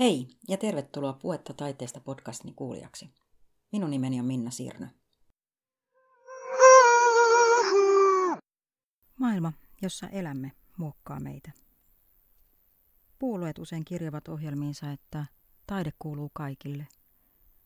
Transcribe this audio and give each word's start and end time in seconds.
Hei 0.00 0.28
ja 0.48 0.56
tervetuloa 0.56 1.12
Puetta 1.12 1.54
taiteesta 1.54 2.00
podcastini 2.00 2.52
kuulijaksi. 2.52 3.10
Minun 3.72 3.90
nimeni 3.90 4.20
on 4.20 4.26
Minna 4.26 4.50
Sirnö. 4.50 4.86
Maailma, 9.18 9.52
jossa 9.82 10.08
elämme, 10.08 10.52
muokkaa 10.76 11.20
meitä. 11.20 11.52
Puolueet 13.18 13.58
usein 13.58 13.84
kirjavat 13.84 14.28
ohjelmiinsa, 14.28 14.92
että 14.92 15.26
taide 15.66 15.92
kuuluu 15.98 16.30
kaikille. 16.34 16.86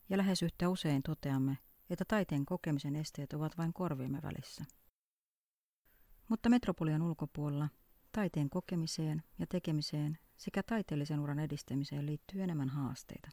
Ja 0.09 0.19
lähes 0.19 0.43
yhtä 0.43 0.69
usein 0.69 1.03
toteamme, 1.03 1.59
että 1.91 2.05
taiteen 2.05 2.47
kokemisen 2.47 2.97
esteet 2.97 3.33
ovat 3.33 3.59
vain 3.59 3.73
korviemme 3.73 4.23
välissä. 4.23 4.65
Mutta 6.29 6.49
metropolian 6.49 7.03
ulkopuolella 7.03 7.69
taiteen 8.13 8.51
kokemiseen 8.51 9.23
ja 9.39 9.47
tekemiseen 9.47 10.19
sekä 10.37 10.63
taiteellisen 10.63 11.21
uran 11.21 11.39
edistämiseen 11.39 12.07
liittyy 12.07 12.43
enemmän 12.43 12.69
haasteita. 12.69 13.31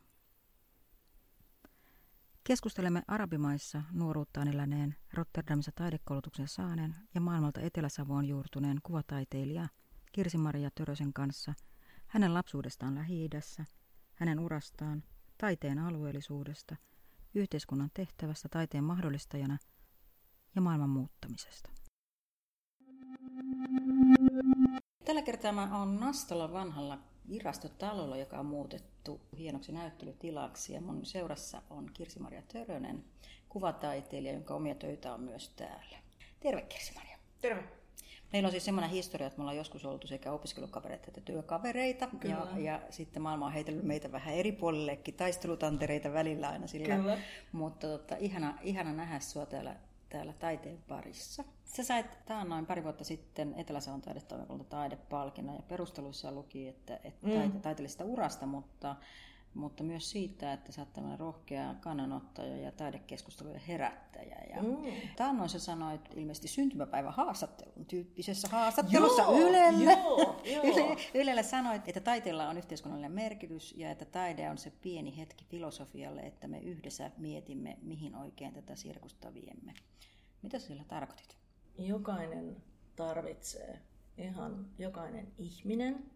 Keskustelemme 2.43 3.03
arabimaissa 3.07 3.83
nuoruuttaan 3.91 4.47
eläneen, 4.47 4.95
Rotterdamissa 5.13 5.71
taidekoulutuksen 5.75 6.47
saaneen 6.47 6.95
ja 7.15 7.21
maailmalta 7.21 7.61
Etelä-Savoon 7.61 8.25
juurtuneen 8.25 8.79
kuvataiteilija 8.83 9.67
Kirsi-Maria 10.11 10.69
Törösen 10.75 11.13
kanssa 11.13 11.53
hänen 12.07 12.33
lapsuudestaan 12.33 12.95
Lähi-idässä, 12.95 13.65
hänen 14.13 14.39
urastaan, 14.39 15.03
taiteen 15.37 15.79
alueellisuudesta, 15.79 16.75
yhteiskunnan 17.35 17.91
tehtävästä 17.93 18.49
taiteen 18.49 18.83
mahdollistajana 18.83 19.57
ja 20.55 20.61
maailman 20.61 20.89
muuttamisesta. 20.89 21.69
Tällä 25.05 25.21
kertaa 25.21 25.51
mä 25.51 25.79
oon 25.79 25.99
Nastolla 25.99 26.53
vanhalla 26.53 26.99
virastotalolla, 27.29 28.17
joka 28.17 28.39
on 28.39 28.45
muutettu 28.45 29.21
hienoksi 29.37 29.71
näyttelytilaksi. 29.71 30.73
Ja 30.73 30.81
mun 30.81 31.05
seurassa 31.05 31.61
on 31.69 31.89
Kirsi-Maria 31.93 32.41
Törönen, 32.53 33.03
kuvataiteilija, 33.49 34.33
jonka 34.33 34.53
omia 34.53 34.75
töitä 34.75 35.13
on 35.13 35.21
myös 35.21 35.49
täällä. 35.49 35.97
Terve 36.39 36.61
Kirsi-Maria. 36.61 37.17
Terve. 37.41 37.63
Meillä 38.33 38.47
on 38.47 38.51
siis 38.51 38.65
semmoinen 38.65 38.91
historia, 38.91 39.27
että 39.27 39.37
me 39.37 39.41
ollaan 39.41 39.57
joskus 39.57 39.85
oltu 39.85 40.07
sekä 40.07 40.31
opiskelukavereita 40.31 41.05
että 41.07 41.21
työkavereita. 41.21 42.09
Ja, 42.23 42.47
ja, 42.57 42.81
sitten 42.89 43.21
maailma 43.21 43.45
on 43.45 43.53
heitellyt 43.53 43.83
meitä 43.83 44.11
vähän 44.11 44.33
eri 44.33 44.51
puolillekin, 44.51 45.13
taistelutantereita 45.13 46.13
välillä 46.13 46.49
aina 46.49 46.67
sillä. 46.67 46.95
Kyllä. 46.95 47.17
Mutta 47.51 47.87
tota, 47.87 48.15
ihana, 48.19 48.57
ihana 48.61 48.93
nähdä 48.93 49.19
sinua 49.19 49.45
täällä 49.45 49.75
täällä 50.11 50.33
taiteen 50.33 50.83
parissa. 50.87 51.43
Sä 51.65 51.83
sait 51.83 52.05
noin 52.47 52.65
pari 52.65 52.83
vuotta 52.83 53.03
sitten 53.03 53.53
Etelä-Savon 53.57 54.01
taidetoimikunta 54.01 54.63
taidepalkinnon 54.63 55.55
ja 55.55 55.61
perusteluissa 55.61 56.31
luki, 56.31 56.67
että, 56.67 56.99
että 57.03 57.27
mm. 57.27 57.33
taite, 57.33 57.59
taiteellisesta 57.59 58.05
urasta, 58.05 58.45
mutta, 58.45 58.95
mutta 59.53 59.83
myös 59.83 60.11
siitä, 60.11 60.53
että 60.53 60.71
sä 60.71 60.81
oot 60.81 60.93
tämmöinen 60.93 61.19
rohkea 61.19 61.75
kannanottaja 61.81 62.57
ja 62.57 62.71
taidekeskustelujen 62.71 63.61
herättäjä. 63.67 64.37
Ja 64.55 64.63
mm. 64.63 64.67
Taannoin 65.15 65.49
sä 65.49 65.59
sanoit 65.59 66.01
ilmeisesti 66.15 66.47
syntymäpäivän 66.47 67.13
haastattelun 67.13 67.85
tyyppisessä 67.85 68.47
haastattelussa 68.47 69.21
joo, 69.21 69.37
Ylelle. 69.37 69.91
Joo, 69.93 70.41
joo. 70.43 70.97
Ylelle 71.13 71.43
sanoit, 71.43 71.87
että 71.87 72.01
taiteella 72.01 72.49
on 72.49 72.57
yhteiskunnallinen 72.57 73.11
merkitys 73.11 73.73
ja 73.77 73.91
että 73.91 74.05
taide 74.05 74.49
on 74.49 74.57
se 74.57 74.71
pieni 74.81 75.17
hetki 75.17 75.45
filosofialle, 75.45 76.21
että 76.21 76.47
me 76.47 76.59
yhdessä 76.59 77.11
mietimme, 77.17 77.77
mihin 77.81 78.15
oikein 78.15 78.53
tätä 78.53 78.75
sirkusta 78.75 79.33
viemme. 79.33 79.73
Mitä 80.41 80.59
sillä 80.59 80.83
tarkoitit? 80.87 81.37
Jokainen 81.77 82.55
tarvitsee, 82.95 83.79
ihan 84.17 84.65
jokainen 84.79 85.27
ihminen, 85.37 86.11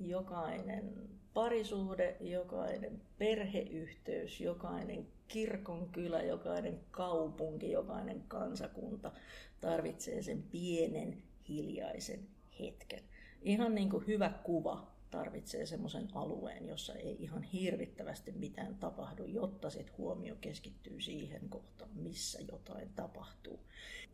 jokainen 0.00 1.17
parisuhde, 1.34 2.16
jokainen 2.20 3.02
perheyhteys, 3.18 4.40
jokainen 4.40 5.06
kirkonkylä, 5.28 6.22
jokainen 6.22 6.80
kaupunki, 6.90 7.70
jokainen 7.70 8.22
kansakunta 8.28 9.12
tarvitsee 9.60 10.22
sen 10.22 10.42
pienen 10.42 11.22
hiljaisen 11.48 12.28
hetken. 12.60 13.02
Ihan 13.42 13.74
niin 13.74 13.90
kuin 13.90 14.06
hyvä 14.06 14.30
kuva 14.44 14.98
tarvitsee 15.10 15.66
semmoisen 15.66 16.08
alueen, 16.14 16.66
jossa 16.66 16.94
ei 16.94 17.16
ihan 17.22 17.42
hirvittävästi 17.42 18.32
mitään 18.32 18.74
tapahdu, 18.74 19.24
jotta 19.24 19.70
sit 19.70 19.98
huomio 19.98 20.36
keskittyy 20.40 21.00
siihen 21.00 21.48
kohtaan, 21.48 21.90
missä 21.94 22.38
jotain 22.52 22.88
tapahtuu. 22.94 23.60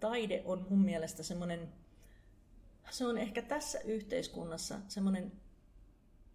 Taide 0.01 0.43
on 0.45 0.67
mun 0.71 0.85
mielestä 0.85 1.23
semmoinen, 1.23 1.73
se 2.91 3.07
on 3.07 3.19
ehkä 3.19 3.43
tässä 3.43 3.81
yhteiskunnassa 3.81 4.81
semmoinen 4.89 5.33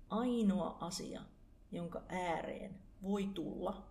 ainoa 0.09 0.77
asia, 0.81 1.21
jonka 1.71 2.01
ääreen 2.09 2.75
voi 3.03 3.25
tulla 3.33 3.87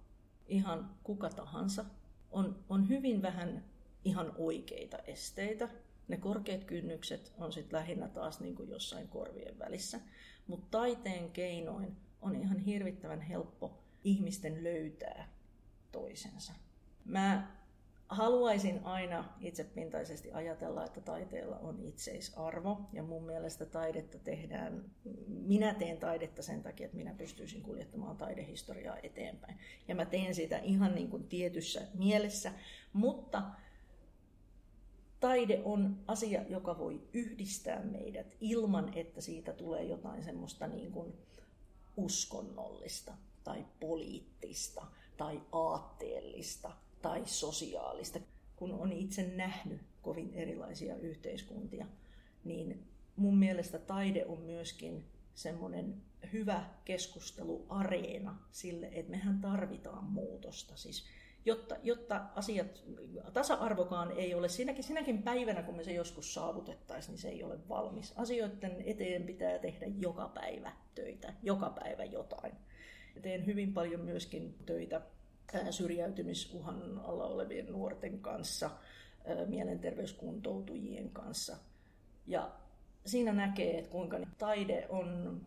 ihan 0.47 0.91
kuka 1.03 1.31
tahansa. 1.31 1.85
On, 2.31 2.65
on 2.69 2.89
hyvin 2.89 3.23
vähän 3.23 3.65
ihan 4.05 4.33
oikeita 4.39 4.99
esteitä. 4.99 5.69
Ne 6.09 6.17
korkeat 6.17 6.65
kynnykset 6.65 7.33
on 7.39 7.53
sitten 7.53 7.79
lähinnä 7.79 8.09
taas 8.09 8.41
niin 8.41 8.55
kuin 8.55 8.69
jossain 8.69 9.09
korvien 9.09 9.59
välissä. 9.59 10.01
Mutta 10.47 10.79
taiteen 10.79 11.31
keinoin 11.31 11.97
on 12.23 12.37
ihan 12.37 12.59
hirvittävän 12.59 13.21
helppo 13.21 13.79
ihmisten 14.05 14.65
löytää 14.65 15.29
toisensa. 15.93 16.53
Mä 17.05 17.58
haluaisin 18.09 18.85
aina 18.85 19.25
itsepintaisesti 19.41 20.33
ajatella, 20.33 20.85
että 20.85 21.01
taiteella 21.01 21.59
on 21.59 21.81
itseisarvo. 21.81 22.81
Ja 22.93 23.03
mun 23.03 23.25
mielestä 23.25 23.67
taidetta 23.67 24.19
tehdään, 24.19 24.85
minä 25.27 25.75
teen 25.75 25.99
taidetta 25.99 26.43
sen 26.43 26.63
takia, 26.63 26.85
että 26.85 26.97
minä 26.97 27.15
pystyisin 27.15 27.63
kuljettamaan 27.63 28.17
taidehistoriaa 28.17 28.97
eteenpäin. 29.03 29.59
Ja 29.89 29.95
mä 29.95 30.05
teen 30.05 30.35
sitä 30.35 30.59
ihan 30.59 30.95
niin 30.95 31.11
kuin 31.11 31.29
tietyssä 31.29 31.81
mielessä, 31.95 32.53
mutta 32.93 33.43
taide 35.21 35.63
on 35.65 35.99
asia, 36.07 36.43
joka 36.49 36.79
voi 36.79 37.09
yhdistää 37.13 37.83
meidät 37.83 38.37
ilman, 38.41 38.93
että 38.95 39.21
siitä 39.21 39.53
tulee 39.53 39.85
jotain 39.85 40.25
semmoista 40.25 40.67
niin 40.67 40.93
kuin 40.93 41.13
uskonnollista 41.97 43.15
tai 43.45 43.67
poliittista 43.81 44.87
tai 45.17 45.43
aatteellista 45.53 46.73
tai 47.03 47.23
sosiaalista. 47.27 48.19
Kun 48.57 48.73
on 48.73 48.93
itse 48.93 49.23
nähnyt 49.23 49.81
kovin 50.03 50.35
erilaisia 50.35 50.97
yhteiskuntia, 50.97 51.87
niin 52.45 52.87
mun 53.17 53.39
mielestä 53.39 53.79
taide 53.79 54.25
on 54.27 54.41
myöskin 54.41 55.05
semmoinen 55.35 56.03
hyvä 56.33 56.65
keskusteluareena 56.85 58.39
sille, 58.51 58.91
että 58.93 59.11
mehän 59.11 59.41
tarvitaan 59.41 60.05
muutosta. 60.05 60.77
Siis 60.77 61.05
jotta, 61.45 61.77
jotta 61.83 62.27
asiat, 62.35 62.85
tasa-arvokaan 63.33 64.13
ei 64.13 64.35
ole, 64.35 64.49
siinäkin, 64.49 64.85
siinäkin 64.85 65.23
päivänä 65.23 65.63
kun 65.63 65.77
me 65.77 65.85
se 65.85 65.93
joskus 65.93 66.35
saavutettaisiin, 66.35 67.13
niin 67.13 67.21
se 67.21 67.29
ei 67.29 67.45
ole 67.45 67.69
valmis. 67.69 68.13
Asioiden 68.17 68.83
eteen 68.87 69.23
pitää 69.23 69.59
tehdä 69.59 69.87
joka 69.99 70.29
päivä 70.29 70.73
töitä, 70.95 71.35
joka 71.43 71.71
päivä 71.71 72.05
jotain. 72.05 72.53
Teen 73.23 73.47
hyvin 73.47 73.75
paljon 73.75 74.01
myöskin 74.01 74.55
töitä 74.67 75.01
syrjäytymisuhan 75.71 77.01
alla 77.05 77.25
olevien 77.25 77.67
nuorten 77.67 78.21
kanssa, 78.21 78.71
mielenterveyskuntoutujien 79.47 81.11
kanssa. 81.11 81.57
Ja 82.27 82.51
siinä 83.07 83.33
näkee, 83.33 83.79
että 83.79 83.91
kuinka 83.91 84.19
taide 84.39 84.87
on, 84.89 85.41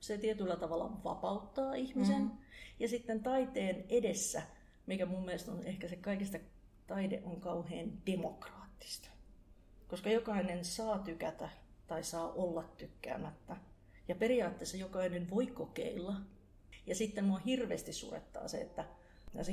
se 0.00 0.18
tietyllä 0.18 0.56
tavalla 0.56 1.00
vapauttaa 1.04 1.74
ihmisen. 1.74 2.22
Mm. 2.22 2.30
Ja 2.78 2.88
sitten 2.88 3.22
taiteen 3.22 3.84
edessä, 3.88 4.42
mikä 4.86 5.06
mun 5.06 5.24
mielestä 5.24 5.52
on 5.52 5.64
ehkä 5.64 5.88
se 5.88 5.96
kaikista, 5.96 6.38
taide 6.86 7.22
on 7.24 7.40
kauhean 7.40 7.92
demokraattista. 8.06 9.08
Koska 9.88 10.10
jokainen 10.10 10.64
saa 10.64 10.98
tykätä 10.98 11.48
tai 11.86 12.04
saa 12.04 12.32
olla 12.32 12.62
tykkäämättä. 12.62 13.56
Ja 14.08 14.14
periaatteessa 14.14 14.76
jokainen 14.76 15.30
voi 15.30 15.46
kokeilla. 15.46 16.14
Ja 16.86 16.94
sitten 16.94 17.24
mua 17.24 17.38
hirveästi 17.38 17.92
surettaa 17.92 18.48
se, 18.48 18.60
että 18.60 18.84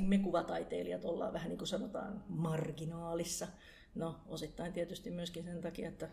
me 0.00 0.18
kuvataiteilijat 0.18 1.04
ollaan 1.04 1.32
vähän 1.32 1.48
niin 1.48 1.58
kuin 1.58 1.68
sanotaan 1.68 2.24
marginaalissa. 2.28 3.48
No 3.94 4.20
osittain 4.26 4.72
tietysti 4.72 5.10
myöskin 5.10 5.44
sen 5.44 5.60
takia, 5.60 5.88
että 5.88 6.08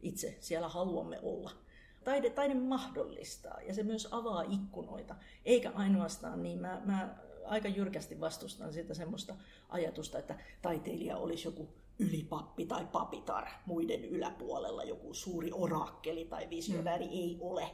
itse 0.00 0.36
siellä 0.40 0.68
haluamme 0.68 1.18
olla. 1.22 1.50
Taide, 2.04 2.30
taide 2.30 2.54
mahdollistaa 2.54 3.60
ja 3.60 3.74
se 3.74 3.82
myös 3.82 4.08
avaa 4.10 4.42
ikkunoita, 4.42 5.14
eikä 5.44 5.70
ainoastaan 5.74 6.42
niin. 6.42 6.58
Mä, 6.58 6.82
mä 6.84 7.16
aika 7.44 7.68
jyrkästi 7.68 8.20
vastustan 8.20 8.72
sitä 8.72 8.94
semmoista 8.94 9.34
ajatusta, 9.68 10.18
että 10.18 10.38
taiteilija 10.62 11.16
olisi 11.16 11.48
joku 11.48 11.68
ylipappi 11.98 12.66
tai 12.66 12.86
papitar 12.92 13.46
muiden 13.66 14.04
yläpuolella, 14.04 14.84
joku 14.84 15.14
suuri 15.14 15.50
orakkeli 15.52 16.24
tai 16.24 16.50
visionääri 16.50 17.06
mm. 17.06 17.12
ei 17.12 17.38
ole 17.40 17.70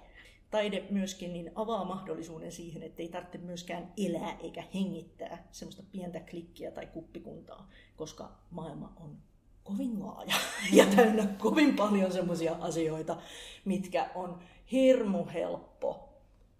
taide 0.50 0.86
myöskin 0.90 1.32
niin 1.32 1.52
avaa 1.54 1.84
mahdollisuuden 1.84 2.52
siihen, 2.52 2.82
että 2.82 3.02
ei 3.02 3.08
tarvitse 3.08 3.38
myöskään 3.38 3.92
elää 3.96 4.36
eikä 4.42 4.64
hengittää 4.74 5.48
semmoista 5.52 5.82
pientä 5.92 6.20
klikkiä 6.20 6.70
tai 6.70 6.86
kuppikuntaa, 6.86 7.70
koska 7.96 8.32
maailma 8.50 8.92
on 8.96 9.18
kovin 9.64 10.06
laaja 10.06 10.34
ja 10.72 10.86
täynnä 10.96 11.26
kovin 11.26 11.76
paljon 11.76 12.12
semmoisia 12.12 12.56
asioita, 12.60 13.16
mitkä 13.64 14.10
on 14.14 14.38
hirmu 14.72 15.26
helppo 15.34 16.08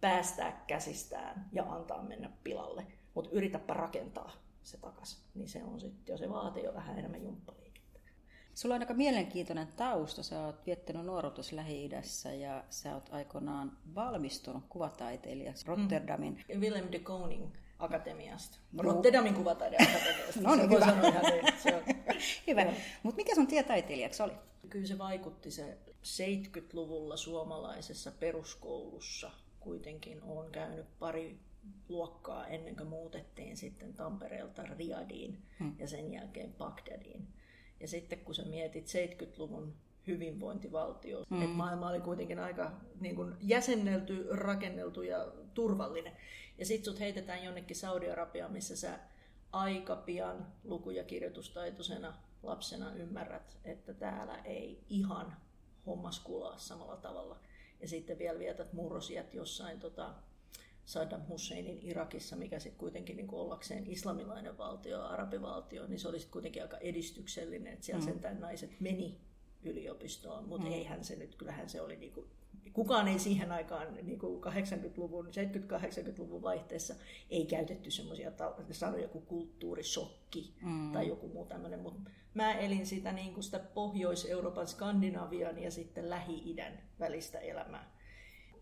päästää 0.01 0.65
käsistään 0.67 1.49
ja 1.53 1.65
antaa 1.65 2.03
mennä 2.03 2.31
pilalle. 2.45 2.87
Mutta 3.15 3.31
yritäpä 3.31 3.75
rakentaa 3.75 4.33
se 4.63 4.79
takas, 4.79 5.23
niin 5.35 5.49
se 5.49 5.65
on 5.65 5.81
sitten 5.81 6.13
jo, 6.13 6.19
se 6.19 6.31
vaatii 6.31 6.65
jo 6.65 6.75
vähän 6.75 6.99
enemmän 6.99 7.23
jumppaliikettä. 7.23 7.68
Sulla 8.59 8.75
on 8.75 8.81
aika 8.81 8.95
mielenkiintoinen 8.95 9.69
tausta. 9.77 10.23
Sä 10.23 10.41
oot 10.41 10.67
viettänyt 10.67 11.07
nuoruutus 11.07 11.53
Lähi-idässä 11.53 12.35
ja 12.35 12.65
sä 12.71 12.95
oot 12.95 13.09
aikoinaan 13.13 13.79
valmistunut 13.95 14.65
kuvataiteilijaksi 14.69 15.67
Rotterdamin. 15.67 16.45
Mm. 16.55 16.61
Willem 16.61 16.89
de 16.93 16.99
Koning 16.99 17.47
Akatemiasta. 17.79 18.59
No. 18.73 18.83
Rotterdamin 18.83 19.35
kuvataideakatemiasta. 19.35 20.41
no 20.41 20.55
niin, 20.55 20.71
hyvä. 20.71 20.87
Ihan 20.87 21.23
niin. 21.23 21.59
Se 21.63 21.75
on. 21.77 21.83
hyvä. 22.47 22.73
Mutta 23.03 23.17
mikä 23.17 23.35
sun 23.35 23.47
tie 23.47 23.63
taiteilijaksi 23.63 24.23
oli? 24.23 24.33
Kyllä 24.71 24.87
se 24.87 24.99
vaikutti 24.99 25.51
se 25.51 25.79
70-luvulla 26.05 27.17
suomalaisessa 27.17 28.13
peruskoulussa. 28.13 29.31
Kuitenkin 29.61 30.23
on 30.23 30.51
käynyt 30.51 30.87
pari 30.99 31.39
luokkaa 31.89 32.47
ennen 32.47 32.77
kuin 32.77 32.89
muutettiin 32.89 33.57
sitten 33.57 33.95
Tampereelta 33.95 34.63
Riadiin 34.63 35.43
hmm. 35.59 35.75
ja 35.79 35.89
sen 35.89 36.13
jälkeen 36.13 36.53
Bagdadiin. 36.53 37.29
Ja 37.81 37.89
sitten 37.89 38.19
kun 38.19 38.35
sä 38.35 38.43
mietit 38.43 38.87
70-luvun 38.87 39.75
hyvinvointivaltio, 40.07 41.25
hmm. 41.31 41.43
että 41.43 41.57
maailma 41.57 41.89
oli 41.89 42.01
kuitenkin 42.01 42.39
aika 42.39 42.73
niin 43.01 43.17
kuin 43.17 43.35
jäsennelty, 43.41 44.27
rakenneltu 44.31 45.03
ja 45.03 45.33
turvallinen. 45.55 46.13
Ja 46.59 46.67
sitten 46.67 46.85
sut 46.85 47.01
heitetään 47.01 47.45
jonnekin 47.45 47.77
Saudi-Arabiaan, 47.77 48.53
missä 48.53 48.77
sä 48.77 48.99
aika 49.53 49.97
pian 49.97 50.47
luku- 50.65 50.91
ja 50.91 51.05
kirjoitustaitoisena 51.05 52.15
lapsena 52.43 52.93
ymmärrät, 52.93 53.59
että 53.65 53.95
täällä 53.95 54.39
ei 54.39 54.85
ihan 54.89 55.37
hommas 55.87 56.21
kulaa 56.21 56.59
samalla 56.59 56.97
tavalla. 56.97 57.41
Ja 57.81 57.89
sitten 57.89 58.19
vielä 58.19 58.39
vietät 58.39 58.73
murrosiat 58.73 59.35
jossain 59.35 59.81
tota, 59.81 60.15
Saddam 60.89 61.23
Husseinin 61.29 61.79
Irakissa, 61.83 62.37
mikä 62.37 62.59
sitten 62.59 62.79
kuitenkin 62.79 63.17
niin 63.17 63.27
kuin 63.27 63.41
ollakseen 63.41 63.87
islamilainen 63.87 64.59
valtio, 64.59 65.03
arabivaltio, 65.03 65.87
niin 65.87 65.99
se 65.99 66.09
oli 66.09 66.19
sitten 66.19 66.33
kuitenkin 66.33 66.63
aika 66.63 66.79
edistyksellinen, 66.79 67.73
että 67.73 67.87
siellä 67.87 68.05
mm. 68.05 68.11
sentään 68.11 68.41
naiset 68.41 68.81
meni 68.81 69.21
yliopistoon, 69.63 70.49
mutta 70.49 70.67
mm. 70.67 70.73
eihän 70.73 71.05
se 71.05 71.17
nyt, 71.17 71.35
kyllähän 71.35 71.69
se 71.69 71.81
oli 71.81 71.97
niin 71.97 72.13
kuin, 72.13 72.27
kukaan 72.73 73.09
ei 73.09 73.19
siihen 73.19 73.53
aikaan 73.53 73.95
niin 73.95 74.19
kuin 74.19 74.45
80-luvun, 74.45 75.27
70-80-luvun 75.27 76.43
vaihteessa 76.43 76.95
ei 77.31 77.47
käytetty 77.47 77.91
semmoisia 77.91 78.33
sanoja 78.71 79.09
kuin 79.09 79.27
kulttuurisokki 79.27 80.55
mm. 80.63 80.93
tai 80.93 81.09
joku 81.09 81.29
muu 81.29 81.47
tämmöinen, 81.47 81.81
mutta 81.81 82.11
mä 82.35 82.55
elin 82.55 82.87
sitä, 82.87 83.13
niin 83.13 83.35
kuin 83.35 83.45
sitä 83.45 83.59
Pohjois-Euroopan, 83.59 84.67
Skandinavian 84.67 85.59
ja 85.59 85.71
sitten 85.71 86.11
Lähi-idän 86.11 86.83
välistä 87.01 87.39
elämää. 87.39 87.99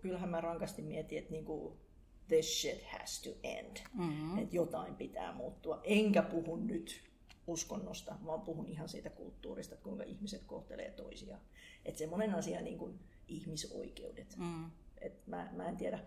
Kyllähän 0.01 0.29
mä 0.29 0.41
rankasti 0.41 0.83
mietin, 0.83 1.19
että 1.19 1.31
niin 1.31 1.45
kuin 1.45 1.86
this 2.29 2.61
shit 2.61 2.83
has 2.85 3.23
to 3.23 3.31
end. 3.43 3.77
Mm-hmm. 3.95 4.39
Että 4.39 4.57
jotain 4.57 4.95
pitää 4.95 5.35
muuttua. 5.35 5.81
Enkä 5.85 6.23
puhu 6.23 6.57
nyt 6.57 7.03
uskonnosta, 7.47 8.17
vaan 8.27 8.41
puhun 8.41 8.67
ihan 8.67 8.89
siitä 8.89 9.11
kulttuurista, 9.11 9.75
että 9.75 9.85
kuinka 9.85 10.05
ihmiset 10.05 10.43
kohtelee 10.47 10.91
toisiaan. 10.91 11.41
Että 11.85 11.99
semmoinen 11.99 12.35
asia 12.35 12.61
niin 12.61 12.79
kuin 12.79 12.99
ihmisoikeudet. 13.29 14.37
Mm. 14.37 14.71
Et 15.01 15.27
mä, 15.27 15.49
mä 15.53 15.69
en 15.69 15.77
tiedä, 15.77 15.99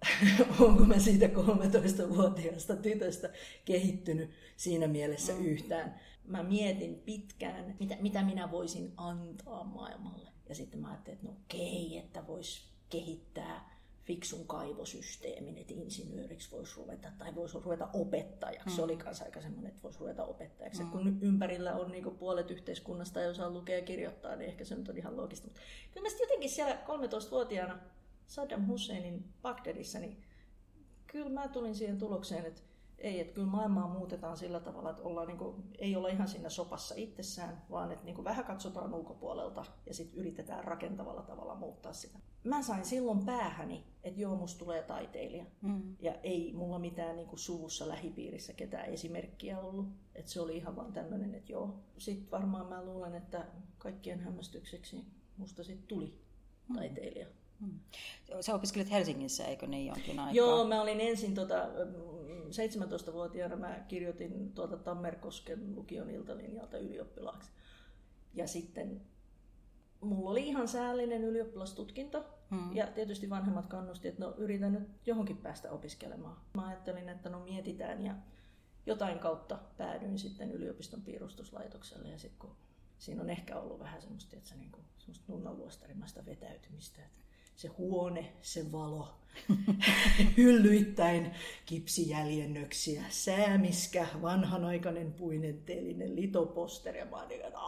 onko 0.60 0.84
mä 0.84 0.98
siitä 0.98 1.26
13-vuotiaasta 1.26 2.76
tytöstä 2.76 3.30
kehittynyt 3.64 4.30
siinä 4.56 4.86
mielessä 4.86 5.32
mm. 5.32 5.44
yhtään. 5.44 6.00
Mä 6.24 6.42
mietin 6.42 6.94
pitkään, 6.94 7.76
mitä, 7.80 7.96
mitä 8.00 8.22
minä 8.22 8.50
voisin 8.50 8.92
antaa 8.96 9.64
maailmalle. 9.64 10.30
Ja 10.48 10.54
sitten 10.54 10.80
mä 10.80 10.88
ajattelin, 10.88 11.16
että 11.16 11.28
no 11.28 11.36
okei, 11.44 11.98
että 11.98 12.26
vois 12.26 12.68
kehittää 12.90 13.75
fiksun 14.06 14.46
kaivosysteemin, 14.46 15.58
että 15.58 15.74
insinööriksi 15.74 16.50
voisi 16.50 16.76
ruveta 16.76 17.08
tai 17.18 17.34
voisi 17.34 17.58
ruveta 17.64 17.88
opettajaksi. 17.92 18.68
Mm. 18.68 18.76
Se 18.76 18.82
oli 18.82 18.96
myös 19.04 19.22
aika 19.22 19.40
semmoinen, 19.40 19.70
että 19.70 19.82
voisi 19.82 20.00
ruveta 20.00 20.24
opettajaksi. 20.24 20.82
Mm. 20.82 20.90
kun 20.90 21.18
ympärillä 21.20 21.74
on 21.74 21.90
niin 21.90 22.16
puolet 22.16 22.50
yhteiskunnasta 22.50 23.20
ja 23.20 23.28
osaa 23.28 23.50
lukea 23.50 23.78
ja 23.78 23.84
kirjoittaa, 23.84 24.36
niin 24.36 24.48
ehkä 24.48 24.64
se 24.64 24.74
nyt 24.74 24.88
on 24.88 24.98
ihan 24.98 25.16
loogista. 25.16 25.46
Mutta 25.46 25.60
kyllä 25.94 26.08
mä 26.08 26.16
jotenkin 26.20 26.50
siellä 26.50 26.78
13-vuotiaana 26.86 27.78
Saddam 28.26 28.66
Husseinin 28.66 29.24
Bagdadissa, 29.42 29.98
niin 29.98 30.22
kyllä 31.06 31.30
mä 31.30 31.48
tulin 31.48 31.74
siihen 31.74 31.98
tulokseen, 31.98 32.46
että 32.46 32.62
ei, 32.98 33.20
että 33.20 33.34
kyllä 33.34 33.46
maailmaa 33.46 33.88
muutetaan 33.88 34.36
sillä 34.36 34.60
tavalla, 34.60 34.90
että 34.90 35.02
ollaan 35.02 35.28
niin 35.28 35.38
kuin, 35.38 35.62
ei 35.78 35.96
olla 35.96 36.08
ihan 36.08 36.28
siinä 36.28 36.48
sopassa 36.48 36.94
itsessään, 36.98 37.62
vaan 37.70 37.92
että 37.92 38.04
niin 38.04 38.14
kuin 38.14 38.24
vähän 38.24 38.44
katsotaan 38.44 38.94
ulkopuolelta 38.94 39.64
ja 39.86 39.94
sitten 39.94 40.18
yritetään 40.18 40.64
rakentavalla 40.64 41.22
tavalla 41.22 41.54
muuttaa 41.54 41.92
sitä. 41.92 42.18
Mä 42.44 42.62
sain 42.62 42.84
silloin 42.84 43.24
päähäni, 43.24 43.84
että 44.04 44.20
joo, 44.20 44.36
musta 44.36 44.58
tulee 44.58 44.82
taiteilija. 44.82 45.44
Mm. 45.62 45.96
Ja 46.00 46.14
ei 46.22 46.52
mulla 46.54 46.78
mitään 46.78 47.16
niin 47.16 47.28
kuin 47.28 47.38
suvussa 47.38 47.88
lähipiirissä 47.88 48.52
ketään 48.52 48.86
esimerkkiä 48.86 49.60
ollut. 49.60 49.86
Että 50.14 50.30
se 50.30 50.40
oli 50.40 50.56
ihan 50.56 50.76
vaan 50.76 50.92
tämmöinen, 50.92 51.34
että 51.34 51.52
joo. 51.52 51.80
Sitten 51.98 52.30
varmaan 52.30 52.66
mä 52.66 52.84
luulen, 52.84 53.14
että 53.14 53.46
kaikkien 53.78 54.20
hämmästykseksi 54.20 55.04
musta 55.36 55.64
sitten 55.64 55.86
tuli 55.86 56.18
mm. 56.68 56.74
taiteilija. 56.74 57.26
Mm. 57.26 57.32
Sä 58.40 58.54
opiskelit 58.54 58.90
Helsingissä, 58.90 59.44
eikö 59.44 59.66
niin 59.66 59.86
jonkin 59.86 60.18
aikaa? 60.18 60.34
Joo, 60.34 60.66
mä 60.68 60.82
olin 60.82 61.00
ensin 61.00 61.34
tota, 61.34 61.68
17-vuotiaana 62.50 63.56
mä 63.56 63.84
kirjoitin 63.88 64.52
tuolta 64.52 64.76
Tammerkosken 64.76 65.76
lukion 65.76 66.10
iltalinjalta 66.10 66.78
ylioppilaaksi. 66.78 67.50
Ja 68.34 68.46
sitten 68.46 69.00
mulla 70.00 70.30
oli 70.30 70.48
ihan 70.48 70.68
säällinen 70.68 71.24
ylioppilastutkinto. 71.24 72.24
Hmm. 72.50 72.76
Ja 72.76 72.86
tietysti 72.86 73.30
vanhemmat 73.30 73.66
kannusti, 73.66 74.08
että 74.08 74.24
no 74.24 74.34
yritän 74.36 74.72
nyt 74.72 74.88
johonkin 75.06 75.36
päästä 75.36 75.70
opiskelemaan. 75.70 76.36
Mä 76.54 76.66
ajattelin, 76.66 77.08
että 77.08 77.28
no 77.28 77.40
mietitään 77.40 78.04
ja 78.04 78.14
jotain 78.86 79.18
kautta 79.18 79.58
päädyin 79.76 80.18
sitten 80.18 80.52
yliopiston 80.52 81.02
piirustuslaitokselle. 81.02 82.08
Ja 82.08 82.18
sitten 82.18 82.38
kun 82.38 82.56
siinä 82.98 83.22
on 83.22 83.30
ehkä 83.30 83.58
ollut 83.58 83.78
vähän 83.78 84.02
semmoista, 84.02 84.36
että 84.36 84.48
se 84.48 84.56
niin 84.56 84.72
kuin, 84.72 84.84
semmoista 84.98 85.32
nunnanluostarimaista 85.32 86.24
vetäytymistä, 86.26 87.02
että 87.04 87.18
se 87.56 87.68
huone, 87.68 88.32
se 88.40 88.72
valo, 88.72 89.08
hyllyittäin 90.36 91.30
kipsijäljennöksiä, 91.66 93.02
säämiskä, 93.08 94.06
vanhanaikainen 94.22 95.12
puinen 95.12 95.62
telinen, 95.62 96.16
litoposteri. 96.16 96.98
Ja 96.98 97.04
mä 97.06 97.16
oon 97.16 97.28
niin, 97.28 97.40
että 97.40 97.58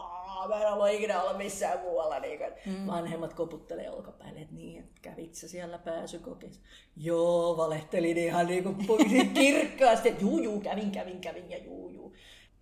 mä 0.49 0.61
en 0.61 0.69
halua 0.69 0.87
ikinä 0.87 1.21
olla 1.21 1.37
missään 1.37 1.79
muualla. 1.79 2.19
Niin, 2.19 2.39
mm. 2.65 2.87
Vanhemmat 2.87 3.33
koputtelee 3.33 3.91
olkapäälle, 3.91 4.39
että 4.39 4.55
niin, 4.55 4.79
että 4.79 5.01
kävit 5.01 5.35
sä 5.35 5.47
siellä 5.47 5.77
pääsykokeessa. 5.77 6.61
Joo, 6.97 7.57
valehtelin 7.57 8.17
ihan 8.17 8.47
niin 8.47 8.63
kuin 8.63 8.77
kirkkaasti, 9.33 10.09
että 10.09 10.21
juu, 10.21 10.39
juu, 10.39 10.61
kävin, 10.61 10.91
kävin, 10.91 11.21
kävin 11.21 11.49
ja 11.49 11.57
juu, 11.57 11.89
juu. 11.89 12.13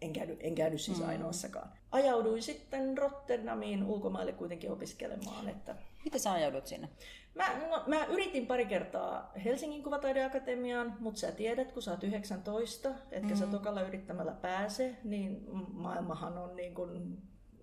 En 0.01 0.13
käynyt, 0.13 0.39
en 0.41 0.55
käynyt 0.55 0.81
siis 0.81 0.99
mm. 0.99 1.07
ainoassakaan. 1.07 1.71
Ajauduin 1.91 2.43
sitten 2.43 2.97
Rotterdamiin 2.97 3.83
ulkomaille 3.83 4.31
kuitenkin 4.31 4.71
opiskelemaan. 4.71 5.49
Että... 5.49 5.75
Miten 6.07 6.19
sä 6.19 6.31
ajaudut 6.31 6.67
sinne? 6.67 6.89
Mä, 7.35 7.67
no, 7.69 7.83
mä 7.87 8.05
yritin 8.05 8.47
pari 8.47 8.65
kertaa 8.65 9.31
Helsingin 9.45 9.83
kuvataideakatemiaan, 9.83 10.95
mutta 10.99 11.19
sä 11.19 11.31
tiedät, 11.31 11.71
kun 11.71 11.81
sä 11.81 11.91
oot 11.91 12.03
19, 12.03 12.89
etkä 13.11 13.33
mm. 13.33 13.35
sä 13.35 13.47
tokalla 13.47 13.81
yrittämällä 13.81 14.31
pääse, 14.31 14.95
niin 15.03 15.45
maailmahan 15.73 16.37
on 16.37 16.55
niin 16.55 16.75
kuin, 16.75 17.17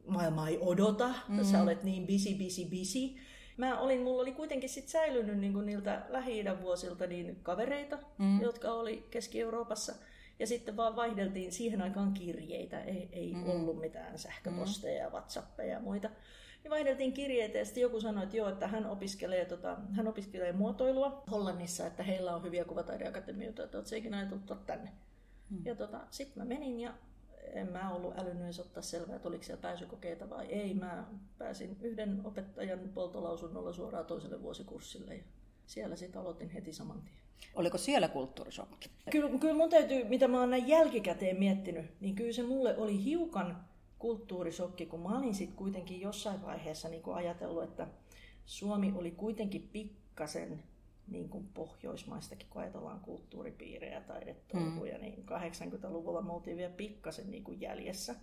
maailma 0.06 0.48
ei 0.48 0.58
odota, 0.60 1.14
mm. 1.28 1.44
sä 1.44 1.62
olet 1.62 1.82
niin 1.82 2.06
busy, 2.06 2.34
busy, 2.44 2.64
busy. 2.64 3.20
Mä 3.56 3.78
olin, 3.78 4.02
mulla 4.02 4.22
oli 4.22 4.32
kuitenkin 4.32 4.68
sit 4.68 4.88
säilynyt 4.88 5.38
niin 5.38 5.52
kuin 5.52 5.66
niiltä 5.66 6.02
lähi 6.08 6.44
vuosilta 6.62 7.06
niin 7.06 7.36
kavereita, 7.42 7.98
mm. 8.18 8.40
jotka 8.40 8.72
oli 8.72 9.06
Keski-Euroopassa. 9.10 9.94
Ja 10.38 10.46
sitten 10.46 10.76
vaan 10.76 10.96
vaihdeltiin 10.96 11.52
siihen 11.52 11.82
aikaan 11.82 12.14
kirjeitä, 12.14 12.80
ei, 12.80 13.08
ei 13.12 13.34
mm. 13.34 13.50
ollut 13.50 13.80
mitään 13.80 14.18
sähköposteja, 14.18 15.08
mm. 15.08 15.12
WhatsAppeja 15.12 15.72
ja 15.72 15.80
muita 15.80 16.10
niin 16.64 16.70
vaihdeltiin 16.70 17.12
kirjeitä 17.12 17.58
ja 17.58 17.64
sitten 17.64 17.80
joku 17.80 18.00
sanoi, 18.00 18.24
että 18.24 18.36
joo, 18.36 18.48
että 18.48 18.68
hän 18.68 18.86
opiskelee, 18.86 19.44
tota, 19.44 19.76
hän 19.92 20.08
opiskelee 20.08 20.52
muotoilua 20.52 21.22
Hollannissa, 21.30 21.86
että 21.86 22.02
heillä 22.02 22.36
on 22.36 22.42
hyviä 22.42 22.64
kuvataideakatemioita, 22.64 23.64
että 23.64 23.78
oot 23.78 23.92
ikinä 23.92 24.18
ajatellut 24.18 24.66
tänne. 24.66 24.92
Hmm. 25.50 25.62
Ja 25.64 25.74
tota, 25.74 26.00
sitten 26.10 26.42
mä 26.42 26.48
menin 26.48 26.80
ja 26.80 26.94
en 27.52 27.72
mä 27.72 27.94
ollut 27.94 28.18
älynyt 28.18 28.44
edes 28.44 28.60
ottaa 28.60 28.82
selvää, 28.82 29.16
että 29.16 29.28
oliko 29.28 29.44
siellä 29.44 29.62
pääsykokeita 29.62 30.30
vai 30.30 30.46
ei. 30.46 30.74
Mä 30.74 31.04
pääsin 31.38 31.76
yhden 31.80 32.20
opettajan 32.24 32.78
poltolausunnolla 32.94 33.72
suoraan 33.72 34.06
toiselle 34.06 34.42
vuosikurssille 34.42 35.14
ja 35.14 35.22
siellä 35.66 35.96
sitten 35.96 36.20
aloitin 36.20 36.50
heti 36.50 36.72
saman 36.72 37.02
tien. 37.02 37.16
Oliko 37.54 37.78
siellä 37.78 38.08
kulttuurisokki? 38.08 38.90
Kyllä, 39.10 39.38
kyllä 39.38 39.54
mun 39.54 39.70
täytyy, 39.70 40.04
mitä 40.04 40.28
mä 40.28 40.40
oon 40.40 40.50
näin 40.50 40.68
jälkikäteen 40.68 41.38
miettinyt, 41.38 42.00
niin 42.00 42.14
kyllä 42.14 42.32
se 42.32 42.42
mulle 42.42 42.76
oli 42.76 43.04
hiukan 43.04 43.64
kulttuurisokki, 44.04 44.86
kun 44.86 45.00
mä 45.00 45.18
olin 45.18 45.34
sitten 45.34 45.56
kuitenkin 45.56 46.00
jossain 46.00 46.42
vaiheessa 46.42 46.88
niin 46.88 47.02
kuin 47.02 47.16
ajatellut, 47.16 47.62
että 47.64 47.86
Suomi 48.46 48.92
oli 48.96 49.10
kuitenkin 49.10 49.68
pikkasen 49.72 50.62
niin 51.08 51.28
kuin 51.28 51.48
pohjoismaistakin, 51.54 52.46
kun 52.50 52.62
ajatellaan 52.62 53.00
kulttuuripiirejä 53.00 53.94
ja 53.94 54.00
taidetouhuja, 54.00 54.94
mm. 54.94 55.00
niin 55.00 55.24
80-luvulla 55.28 56.22
me 56.22 56.32
oltiin 56.32 56.56
vielä 56.56 56.72
pikkasen 56.72 57.30
niin 57.30 57.44
kuin 57.44 57.60
jäljessä. 57.60 58.14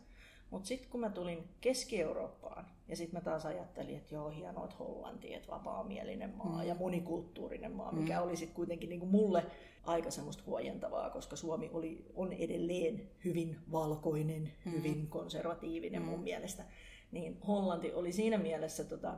Mutta 0.52 0.68
sitten 0.68 0.90
kun 0.90 1.00
mä 1.00 1.10
tulin 1.10 1.44
Keski-Eurooppaan, 1.62 2.66
ja 2.88 2.96
sitten 2.96 3.20
mä 3.20 3.24
taas 3.24 3.46
ajattelin, 3.46 3.98
että 3.98 4.16
joo, 4.16 4.30
hienoa, 4.30 4.64
että 4.64 4.76
Hollanti, 4.80 5.34
että 5.34 5.52
vapaamielinen 5.52 6.34
maa 6.36 6.62
mm. 6.62 6.68
ja 6.68 6.76
monikulttuurinen 6.76 7.72
maa, 7.72 7.92
mikä 7.92 8.18
mm. 8.18 8.24
oli 8.24 8.38
sitten 8.38 8.56
kuitenkin 8.56 8.90
niinku 8.90 9.06
mulle 9.06 9.46
aika 9.84 10.12
semmoista 10.12 10.44
huojentavaa, 10.46 11.10
koska 11.10 11.36
Suomi 11.36 11.70
oli, 11.74 12.06
on 12.16 12.34
edelleen 12.34 13.10
hyvin 13.26 13.58
valkoinen, 13.72 14.52
mm. 14.66 14.72
hyvin 14.72 15.08
konservatiivinen 15.08 16.02
mm. 16.02 16.08
mun 16.08 16.24
mielestä. 16.24 16.64
Niin 17.12 17.38
Hollanti 17.48 17.94
oli 17.94 18.12
siinä 18.12 18.38
mielessä, 18.38 18.84
tota, 18.84 19.18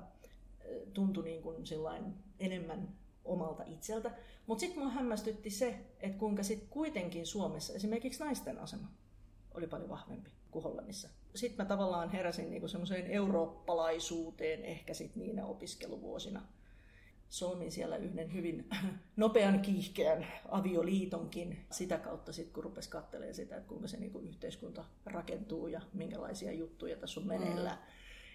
tuntui 0.93 1.23
niin 1.23 1.41
kuin 1.41 1.63
enemmän 2.39 2.95
omalta 3.25 3.63
itseltä. 3.63 4.11
Mutta 4.47 4.59
sitten 4.59 4.83
mua 4.83 4.91
hämmästytti 4.91 5.49
se, 5.49 5.79
että 5.99 6.17
kuinka 6.17 6.43
sitten 6.43 6.69
kuitenkin 6.69 7.25
Suomessa 7.25 7.73
esimerkiksi 7.73 8.23
naisten 8.23 8.59
asema 8.59 8.87
oli 9.53 9.67
paljon 9.67 9.89
vahvempi 9.89 10.31
kuin 10.51 10.63
Hollannissa. 10.63 11.10
Sitten 11.36 11.65
mä 11.65 11.67
tavallaan 11.67 12.12
heräsin 12.12 12.50
niinku 12.50 12.67
semmoiseen 12.67 13.07
eurooppalaisuuteen 13.07 14.65
ehkä 14.65 14.93
sitten 14.93 15.24
niinä 15.24 15.45
opiskeluvuosina. 15.45 16.41
Solmin 17.29 17.72
siellä 17.72 17.98
yhden 17.98 18.33
hyvin 18.33 18.69
nopean 19.15 19.60
kiihkeän 19.60 20.27
avioliitonkin 20.50 21.65
sitä 21.72 21.98
kautta, 21.98 22.33
sit, 22.33 22.51
kun 22.51 22.63
rupesi 22.63 22.89
katselemaan 22.89 23.36
sitä, 23.36 23.57
että 23.57 23.69
kuinka 23.69 23.88
se 23.88 23.98
niinku 23.98 24.19
yhteiskunta 24.19 24.86
rakentuu 25.05 25.67
ja 25.67 25.81
minkälaisia 25.93 26.51
juttuja 26.51 26.98
tässä 26.98 27.19
on 27.19 27.27
meneillään. 27.27 27.77
Mm. 27.77 27.83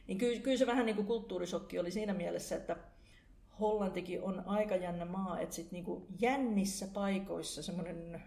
Niin 0.06 0.18
kyllä, 0.18 0.40
kyllä 0.40 0.56
se 0.56 0.66
vähän 0.66 0.87
niin 0.87 0.96
kuin 0.96 1.06
kulttuurisokki 1.06 1.78
oli 1.78 1.90
siinä 1.90 2.14
mielessä, 2.14 2.56
että 2.56 2.76
Hollantikin 3.60 4.22
on 4.22 4.42
aika 4.46 4.76
jännä 4.76 5.04
maa, 5.04 5.40
että 5.40 5.54
sit 5.54 5.72
niinku 5.72 6.06
jännissä 6.20 6.87
paikoissa 6.94 7.62
semmoinen 7.62 8.22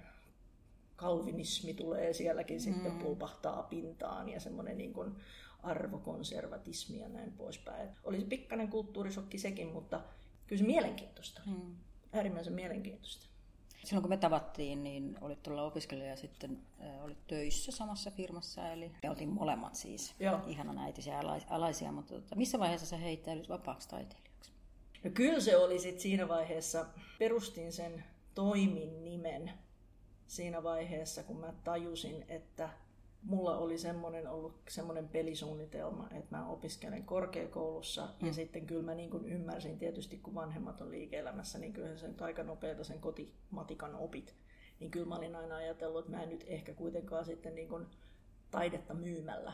kalvinismi 1.02 1.74
tulee 1.74 2.14
sielläkin 2.14 2.58
mm. 2.58 2.62
sitten 2.62 2.92
pulpahtaa 2.92 3.64
pintaan 3.64 4.30
ja 4.30 4.40
semmoinen 4.40 4.78
niin 4.78 4.94
kuin 4.94 5.16
arvokonservatismi 5.64 7.00
ja 7.00 7.10
näin 7.10 7.32
poispäin. 7.32 7.90
Oli 8.04 8.20
se 8.20 8.26
pikkainen 8.26 8.68
kulttuurisokki 8.68 9.38
sekin, 9.38 9.68
mutta 9.68 10.02
kyllä 10.48 10.60
se 10.60 10.66
mielenkiintoista 10.66 11.42
oli. 11.48 11.56
Mm. 11.56 11.76
Äärimmäisen 12.14 12.54
mielenkiintoista. 12.54 13.26
Silloin 13.84 14.02
kun 14.02 14.10
me 14.10 14.18
tavattiin, 14.18 14.84
niin 14.84 15.18
olit 15.22 15.44
tuolla 15.44 15.64
opiskelija 15.64 16.10
ja 16.10 16.16
sitten 16.18 16.60
äh, 16.82 17.04
olit 17.04 17.28
töissä 17.28 17.72
samassa 17.72 18.12
firmassa, 18.12 18.72
eli 18.72 18.92
me 19.04 19.10
oltiin 19.10 19.30
molemmat 19.30 19.76
siis 19.76 20.16
Joo. 20.20 20.40
ihanan 20.48 20.78
äitisiä 20.78 21.22
alaisia, 21.50 21.92
mutta 21.92 22.14
tota, 22.14 22.36
missä 22.36 22.60
vaiheessa 22.60 22.88
sä 22.88 22.98
heittäydyt 22.98 23.50
vapaaksi 23.50 23.90
taiteilijaksi? 23.90 24.52
No 25.04 25.12
kyllä 25.14 25.40
se 25.40 25.58
oli 25.58 25.80
sitten 25.80 26.02
siinä 26.02 26.28
vaiheessa, 26.28 26.86
perustin 27.20 27.72
sen 27.74 28.04
toimin 28.36 29.04
nimen 29.04 29.52
siinä 30.32 30.64
vaiheessa, 30.64 31.24
kun 31.24 31.40
mä 31.40 31.54
tajusin, 31.64 32.26
että 32.28 32.70
mulla 33.24 33.58
oli 33.58 33.78
semmoinen 33.78 34.28
ollut 34.28 34.62
semmoinen 34.70 35.10
pelisuunnitelma, 35.10 36.08
että 36.12 36.38
mä 36.38 36.48
opiskelen 36.48 37.04
korkeakoulussa 37.04 38.10
mm. 38.22 38.28
ja 38.28 38.34
sitten 38.34 38.66
kyllä 38.66 38.84
mä 38.84 38.96
niin 38.96 39.10
kuin 39.10 39.26
ymmärsin 39.26 39.80
tietysti, 39.80 40.18
kun 40.18 40.36
vanhemmat 40.36 40.82
on 40.82 40.92
liike-elämässä, 40.92 41.60
niin 41.60 41.74
kyllä 41.74 41.98
se 41.98 42.10
aika 42.20 42.44
nopeata 42.44 42.84
sen 42.84 43.00
kotimatikan 43.00 43.96
opit. 43.96 44.36
Niin 44.80 44.92
kyllä 44.92 45.08
mä 45.08 45.16
olin 45.16 45.36
aina 45.36 45.56
ajatellut, 45.56 46.06
että 46.06 46.18
mä 46.18 46.24
en 46.24 46.30
nyt 46.30 46.46
ehkä 46.48 46.74
kuitenkaan 46.74 47.26
sitten 47.26 47.56
niin 47.56 47.70
kuin 47.70 47.86
taidetta 48.52 48.94
myymällä 48.94 49.54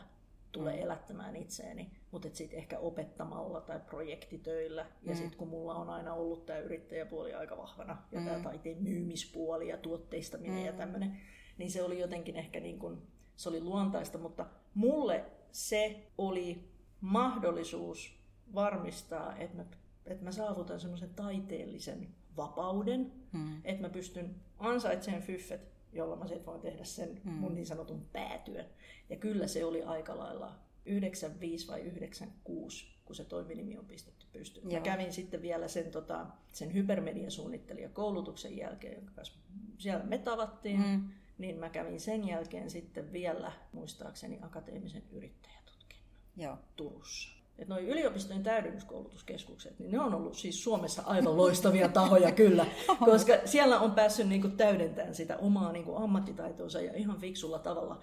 tule 0.52 0.72
mm. 0.72 0.82
elättämään 0.82 1.36
itseäni, 1.36 1.90
mutta 2.10 2.28
sitten 2.32 2.58
ehkä 2.58 2.78
opettamalla 2.78 3.60
tai 3.60 3.80
projektitöillä. 3.80 4.86
Ja 5.02 5.12
mm. 5.12 5.16
sitten 5.16 5.38
kun 5.38 5.48
mulla 5.48 5.74
on 5.74 5.90
aina 5.90 6.14
ollut 6.14 6.46
tämä 6.46 6.58
yrittäjäpuoli 6.58 7.34
aika 7.34 7.56
vahvana 7.56 8.02
ja 8.12 8.20
mm. 8.20 8.26
tämä 8.26 8.42
taiteen 8.42 8.82
myymispuoli 8.82 9.68
ja 9.68 9.76
tuotteistaminen 9.76 10.58
mm. 10.58 10.66
ja 10.66 10.72
tämmöinen, 10.72 11.20
niin 11.58 11.70
se 11.70 11.82
oli 11.82 12.00
jotenkin 12.00 12.36
ehkä 12.36 12.60
niin 12.60 12.78
kuin, 12.78 13.02
se 13.36 13.48
oli 13.48 13.60
luontaista, 13.60 14.18
mutta 14.18 14.46
mulle 14.74 15.24
se 15.52 16.06
oli 16.18 16.68
mahdollisuus 17.00 18.18
varmistaa, 18.54 19.36
että 19.36 19.56
mä, 19.56 19.64
että 20.06 20.24
mä 20.24 20.32
saavutan 20.32 20.80
semmoisen 20.80 21.14
taiteellisen 21.14 22.08
vapauden, 22.36 23.12
mm. 23.32 23.60
että 23.64 23.82
mä 23.82 23.88
pystyn 23.88 24.34
ansaitsemaan 24.58 25.22
fyffet 25.22 25.77
jolla 25.92 26.16
mä 26.16 26.26
sitten 26.26 26.46
voin 26.46 26.60
tehdä 26.60 26.84
sen 26.84 27.20
mm. 27.24 27.30
mun 27.30 27.54
niin 27.54 27.66
sanotun 27.66 28.06
päätyön. 28.12 28.66
Ja 29.10 29.16
kyllä 29.16 29.46
se 29.46 29.64
oli 29.64 29.82
aika 29.82 30.18
lailla 30.18 30.54
95 30.86 31.68
vai 31.68 31.80
96, 31.80 32.86
kun 33.04 33.16
se 33.16 33.24
toiminimi 33.24 33.78
on 33.78 33.86
pistetty 33.86 34.26
pystyyn. 34.32 34.70
Joo. 34.70 34.80
Mä 34.80 34.84
kävin 34.84 35.12
sitten 35.12 35.42
vielä 35.42 35.68
sen, 35.68 35.90
tota, 35.90 36.26
sen 36.52 36.74
hypermediasuunnittelijakoulutuksen 36.74 38.56
jälkeen, 38.56 38.94
jonka 38.94 39.12
kanssa 39.14 39.38
siellä 39.78 40.04
me 40.04 40.18
tavattiin, 40.18 40.80
mm. 40.80 41.08
niin 41.38 41.58
mä 41.58 41.68
kävin 41.68 42.00
sen 42.00 42.28
jälkeen 42.28 42.70
sitten 42.70 43.12
vielä 43.12 43.52
muistaakseni 43.72 44.38
akateemisen 44.42 45.02
yrittäjätutkinnon 45.12 46.08
Joo. 46.36 46.58
Turussa. 46.76 47.37
Että 47.58 47.74
noi 47.74 47.86
yliopistojen 47.86 48.42
täydennyskoulutuskeskukset, 48.42 49.78
niin 49.78 49.90
ne 49.90 50.00
on 50.00 50.14
ollut 50.14 50.34
siis 50.34 50.64
Suomessa 50.64 51.02
aivan 51.06 51.36
loistavia 51.36 51.88
tahoja 51.88 52.32
kyllä, 52.32 52.66
koska 53.10 53.32
siellä 53.44 53.80
on 53.80 53.92
päässyt 53.92 54.28
niinku 54.28 54.48
täydentämään 54.48 55.14
sitä 55.14 55.36
omaa 55.36 55.72
niinku 55.72 55.96
ammattitaitoonsa 55.96 56.80
ja 56.80 56.92
ihan 56.94 57.20
fiksulla 57.20 57.58
tavalla. 57.58 58.00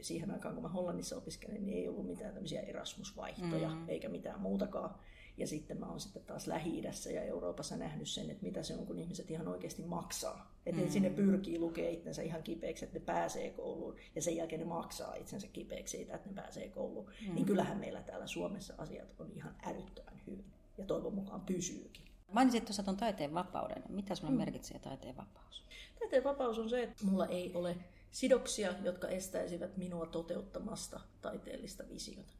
Siihen 0.00 0.30
aikaan, 0.30 0.54
kun 0.54 0.62
mä 0.62 0.68
Hollannissa 0.68 1.16
opiskelin, 1.16 1.66
niin 1.66 1.78
ei 1.78 1.88
ollut 1.88 2.06
mitään 2.06 2.34
tämmöisiä 2.34 2.60
Erasmus-vaihtoja 2.60 3.68
mm. 3.68 3.88
eikä 3.88 4.08
mitään 4.08 4.40
muutakaan. 4.40 4.94
Ja 5.36 5.46
sitten 5.46 5.80
mä 5.80 5.86
oon 5.86 6.00
sitten 6.00 6.22
taas 6.24 6.46
lähi 6.46 6.82
ja 7.14 7.22
Euroopassa 7.22 7.76
nähnyt 7.76 8.08
sen, 8.08 8.30
että 8.30 8.42
mitä 8.42 8.62
se 8.62 8.74
on, 8.74 8.86
kun 8.86 8.98
ihmiset 8.98 9.30
ihan 9.30 9.48
oikeasti 9.48 9.82
maksaa. 9.82 10.54
Että 10.66 10.82
mm. 10.82 10.90
sinne 10.90 11.10
pyrkii 11.10 11.58
lukea 11.58 11.90
itsensä 11.90 12.22
ihan 12.22 12.42
kipeäksi, 12.42 12.84
että 12.84 12.98
ne 12.98 13.04
pääsee 13.04 13.50
kouluun. 13.50 13.96
Ja 14.14 14.22
sen 14.22 14.36
jälkeen 14.36 14.60
ne 14.60 14.66
maksaa 14.66 15.14
itsensä 15.14 15.48
kipeäksi 15.48 15.96
siitä, 15.96 16.14
että 16.14 16.28
ne 16.28 16.34
pääsee 16.34 16.68
kouluun. 16.68 17.10
Mm. 17.28 17.34
Niin 17.34 17.46
kyllähän 17.46 17.78
meillä 17.78 18.02
täällä 18.02 18.26
Suomessa 18.26 18.74
asiat 18.78 19.20
on 19.20 19.32
ihan 19.34 19.54
älyttömän 19.62 20.20
hyvin. 20.26 20.44
Ja 20.78 20.84
toivon 20.84 21.14
mukaan 21.14 21.40
pysyykin. 21.40 22.04
Mainitsit 22.32 22.64
tuossa 22.64 22.82
tuon 22.82 22.96
taiteen 22.96 23.34
vapauden. 23.34 23.82
Mitä 23.88 24.14
sinulle 24.14 24.34
mm. 24.34 24.38
merkitsee 24.38 24.78
taiteen 24.78 25.16
vapaus? 25.16 25.64
Taiteen 25.98 26.24
vapaus 26.24 26.58
on 26.58 26.70
se, 26.70 26.82
että 26.82 27.04
mulla 27.04 27.26
ei 27.26 27.54
ole 27.54 27.76
sidoksia, 28.10 28.74
jotka 28.82 29.08
estäisivät 29.08 29.76
minua 29.76 30.06
toteuttamasta 30.06 31.00
taiteellista 31.22 31.84
visiota. 31.88 32.32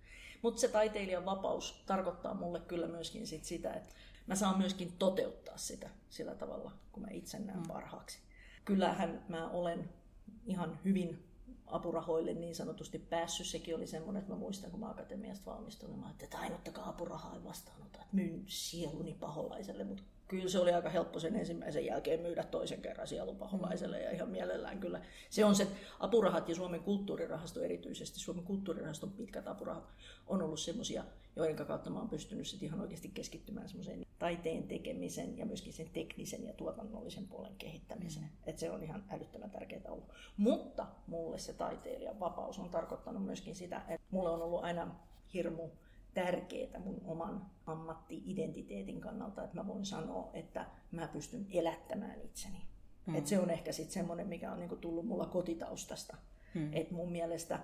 Mutta 0.44 0.60
se 0.60 0.68
taiteilijan 0.68 1.24
vapaus 1.24 1.82
tarkoittaa 1.86 2.34
mulle 2.34 2.60
kyllä 2.60 2.86
myöskin 2.86 3.26
sit 3.26 3.44
sitä, 3.44 3.72
että 3.72 3.94
mä 4.26 4.34
saan 4.34 4.58
myöskin 4.58 4.92
toteuttaa 4.98 5.56
sitä 5.56 5.90
sillä 6.08 6.34
tavalla, 6.34 6.72
kun 6.92 7.02
mä 7.02 7.08
itse 7.10 7.38
näen 7.38 7.58
mm. 7.58 7.68
parhaaksi. 7.68 8.18
Kyllähän 8.64 9.24
mä 9.28 9.50
olen 9.50 9.88
ihan 10.46 10.78
hyvin 10.84 11.24
apurahoille 11.66 12.34
niin 12.34 12.54
sanotusti 12.54 12.98
päässyt. 12.98 13.46
Sekin 13.46 13.76
oli 13.76 13.86
semmoinen, 13.86 14.20
että 14.20 14.32
mä 14.32 14.38
muistan, 14.38 14.70
kun 14.70 14.80
mä 14.80 14.90
akatemiasta 14.90 15.50
valmistuin, 15.50 16.04
että 16.20 16.38
ainuttakaan 16.38 16.88
apurahaa 16.88 17.34
ei 17.34 17.44
vastaanota, 17.44 17.98
että 17.98 18.16
myyn 18.16 18.44
sieluni 18.46 19.14
paholaiselle, 19.14 19.84
mutta 19.84 20.02
kyllä 20.28 20.48
se 20.48 20.58
oli 20.58 20.72
aika 20.72 20.88
helppo 20.88 21.20
sen 21.20 21.36
ensimmäisen 21.36 21.86
jälkeen 21.86 22.20
myydä 22.20 22.42
toisen 22.42 22.82
kerran 22.82 23.08
sielunpaholaiselle 23.08 24.00
ja 24.00 24.10
ihan 24.10 24.28
mielellään 24.28 24.80
kyllä. 24.80 25.00
Se 25.30 25.44
on 25.44 25.54
se, 25.54 25.66
apurahat 26.00 26.48
ja 26.48 26.54
Suomen 26.54 26.80
kulttuurirahasto 26.80 27.60
erityisesti, 27.60 28.20
Suomen 28.20 28.44
kulttuurirahaston 28.44 29.12
pitkät 29.12 29.48
apurahat 29.48 29.92
on 30.26 30.42
ollut 30.42 30.60
semmoisia, 30.60 31.04
joiden 31.36 31.56
kautta 31.56 31.90
mä 31.90 31.98
oon 31.98 32.08
pystynyt 32.08 32.46
sit 32.46 32.62
ihan 32.62 32.80
oikeasti 32.80 33.08
keskittymään 33.14 33.68
semmoiseen 33.68 34.04
taiteen 34.18 34.62
tekemisen 34.62 35.38
ja 35.38 35.46
myöskin 35.46 35.72
sen 35.72 35.90
teknisen 35.92 36.44
ja 36.46 36.52
tuotannollisen 36.52 37.26
puolen 37.26 37.54
kehittämiseen. 37.58 38.26
Mm. 38.26 38.32
Et 38.46 38.58
se 38.58 38.70
on 38.70 38.82
ihan 38.82 39.04
älyttömän 39.10 39.50
tärkeää 39.50 39.82
ollut. 39.88 40.08
Mutta 40.36 40.86
mulle 41.06 41.38
se 41.38 41.52
taiteilijan 41.52 42.20
vapaus 42.20 42.58
on 42.58 42.70
tarkoittanut 42.70 43.24
myöskin 43.24 43.54
sitä, 43.54 43.82
että 43.88 44.06
mulle 44.10 44.30
on 44.30 44.42
ollut 44.42 44.64
aina 44.64 44.94
hirmu 45.34 45.70
tärkeää 46.14 46.80
mun 46.80 47.00
oman 47.04 47.47
ammatti-identiteetin 47.66 49.00
kannalta, 49.00 49.44
että 49.44 49.56
mä 49.56 49.66
voin 49.66 49.87
sanoa, 49.87 50.30
että 50.33 50.66
mä 50.90 51.09
pystyn 51.09 51.47
elättämään 51.50 52.21
itseni. 52.21 52.62
Mm. 53.06 53.14
Et 53.14 53.26
se 53.26 53.38
on 53.38 53.50
ehkä 53.50 53.73
sitten 53.73 53.94
semmoinen, 53.94 54.28
mikä 54.28 54.52
on 54.52 54.59
niinku 54.59 54.76
tullut 54.76 55.06
mulla 55.06 55.26
kotitaustasta. 55.26 56.16
Mm. 56.54 56.73
että 56.73 56.94
mun 56.94 57.12
mielestä 57.12 57.59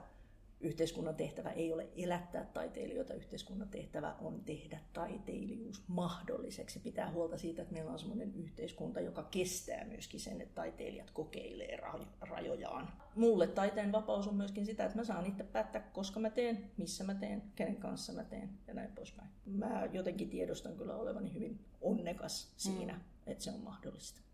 yhteiskunnan 0.61 1.15
tehtävä 1.15 1.51
ei 1.51 1.73
ole 1.73 1.89
elättää 1.97 2.45
taiteilijoita, 2.45 3.15
yhteiskunnan 3.15 3.69
tehtävä 3.69 4.15
on 4.21 4.45
tehdä 4.45 4.81
taiteilijuus 4.93 5.85
mahdolliseksi. 5.89 6.81
Pitää 6.81 7.11
huolta 7.11 7.39
siitä, 7.39 7.63
että 7.63 7.75
meillä 7.75 7.91
on 7.91 7.99
sellainen 7.99 8.35
yhteiskunta, 8.35 9.01
joka 9.01 9.23
kestää 9.23 9.85
myöskin 9.85 10.21
sen, 10.21 10.41
että 10.41 10.55
taiteilijat 10.55 11.11
kokeilee 11.11 11.79
rajojaan. 12.21 12.89
Mulle 13.17 13.47
taiteen 13.47 13.93
vapaus 13.93 14.29
on 14.29 14.35
myöskin 14.35 14.67
sitä, 14.67 14.85
että 14.85 14.99
mä 14.99 15.05
saan 15.05 15.27
itse 15.27 15.45
päättää, 15.45 15.91
koska 15.93 16.21
mä 16.21 16.31
teen, 16.31 16.71
missä 16.77 17.05
mä 17.05 17.15
teen, 17.15 17.43
kenen 17.55 17.77
kanssa 17.77 18.13
mä 18.13 18.25
teen 18.25 18.51
ja 18.67 18.75
näin 18.75 18.93
poispäin. 18.93 19.29
Mä 19.47 19.89
jotenkin 19.93 20.31
tiedostan 20.31 20.77
kyllä 20.77 20.97
olevani 20.97 21.35
hyvin 21.35 21.65
onnekas 21.81 22.53
siinä, 22.57 22.93
mm. 22.93 23.01
että 23.27 23.45
se 23.45 23.51
on 23.51 23.61
mahdollista. 23.61 24.30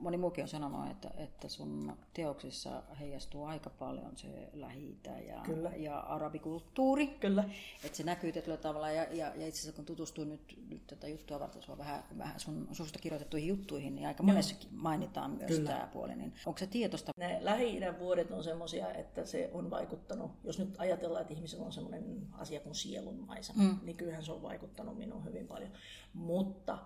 Moni 0.00 0.16
muukin 0.16 0.44
on 0.44 0.48
sanonut, 0.48 0.90
että, 0.90 1.10
että 1.16 1.48
sun 1.48 1.96
teoksissa 2.14 2.82
heijastuu 3.00 3.44
aika 3.44 3.70
paljon 3.70 4.16
se 4.16 4.50
lähi 4.52 4.98
ja, 5.28 5.40
Kyllä. 5.46 5.70
ja 5.76 5.98
arabikulttuuri. 5.98 7.06
Kyllä. 7.06 7.44
Että 7.84 7.96
se 7.96 8.02
näkyy 8.02 8.32
tietyllä 8.32 8.56
tavalla 8.56 8.90
ja, 8.90 9.02
ja, 9.02 9.32
ja 9.36 9.46
itse 9.46 9.60
asiassa 9.60 9.76
kun 9.76 9.84
tutustuin 9.84 10.28
nyt, 10.28 10.58
nyt 10.68 10.86
tätä 10.86 11.08
juttua 11.08 11.40
varten 11.40 11.62
sua 11.62 11.78
vähän, 11.78 12.04
vähän 12.18 12.40
sun 12.40 12.68
susta 12.72 12.98
kirjoitettuihin 12.98 13.48
juttuihin, 13.48 13.94
niin 13.94 14.06
aika 14.06 14.22
monessakin 14.22 14.68
mainitaan 14.72 15.30
myös 15.30 15.50
Kyllä. 15.50 15.70
tämä 15.70 15.88
puoli. 15.92 16.16
Niin 16.16 16.32
onko 16.46 16.58
se 16.58 16.66
tietosta? 16.66 17.12
Ne 17.16 17.38
lähi 17.40 17.80
vuodet 17.98 18.30
on 18.30 18.44
semmoisia, 18.44 18.92
että 18.92 19.24
se 19.24 19.50
on 19.52 19.70
vaikuttanut, 19.70 20.30
jos 20.44 20.58
nyt 20.58 20.74
ajatellaan, 20.78 21.22
että 21.22 21.34
ihmisellä 21.34 21.66
on 21.66 21.72
semmoinen 21.72 22.26
asia 22.32 22.60
kuin 22.60 22.74
sielunmaisema, 22.74 23.62
mm. 23.62 23.78
niin 23.82 23.96
kyllähän 23.96 24.24
se 24.24 24.32
on 24.32 24.42
vaikuttanut 24.42 24.98
minuun 24.98 25.24
hyvin 25.24 25.46
paljon. 25.46 25.70
Mutta 26.14 26.78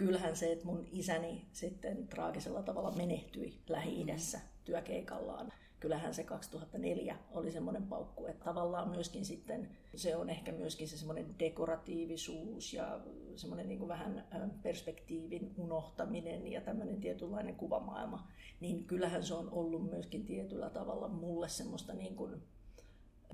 kyllähän 0.00 0.36
se, 0.36 0.52
että 0.52 0.66
mun 0.66 0.86
isäni 0.92 1.44
sitten 1.52 2.08
traagisella 2.08 2.62
tavalla 2.62 2.90
menehtyi 2.90 3.60
Lähi-idässä 3.68 4.38
mm. 4.38 4.44
työkeikallaan, 4.64 5.52
kyllähän 5.80 6.14
se 6.14 6.24
2004 6.24 7.16
oli 7.32 7.52
semmoinen 7.52 7.82
paukku, 7.82 8.26
että 8.26 8.44
tavallaan 8.44 8.88
myöskin 8.88 9.24
sitten 9.24 9.68
se 9.94 10.16
on 10.16 10.30
ehkä 10.30 10.52
myöskin 10.52 10.88
se 10.88 10.96
semmoinen 10.96 11.38
dekoratiivisuus 11.38 12.72
ja 12.72 13.00
semmoinen 13.36 13.68
niin 13.68 13.78
kuin 13.78 13.88
vähän 13.88 14.24
perspektiivin 14.62 15.54
unohtaminen 15.56 16.46
ja 16.46 16.60
tämmöinen 16.60 17.00
tietynlainen 17.00 17.56
kuvamaailma, 17.56 18.28
niin 18.60 18.84
kyllähän 18.84 19.24
se 19.24 19.34
on 19.34 19.50
ollut 19.52 19.90
myöskin 19.90 20.24
tietyllä 20.24 20.70
tavalla 20.70 21.08
mulle 21.08 21.48
semmoista 21.48 21.92
niin 21.92 22.16
kuin 22.16 22.42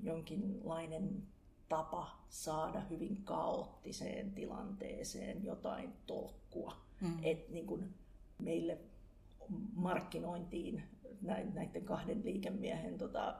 jonkinlainen 0.01 1.23
tapa 1.69 2.25
saada 2.29 2.79
hyvin 2.79 3.17
kaoottiseen 3.23 4.31
tilanteeseen 4.31 5.45
jotain 5.45 5.93
tolkkua. 6.05 6.75
Mm. 7.01 7.17
Et 7.23 7.49
niin 7.49 7.67
kuin 7.67 7.93
meille 8.39 8.77
markkinointiin 9.73 10.83
näiden 11.21 11.85
kahden 11.85 12.25
liikemiehen 12.25 12.97
tota, 12.97 13.35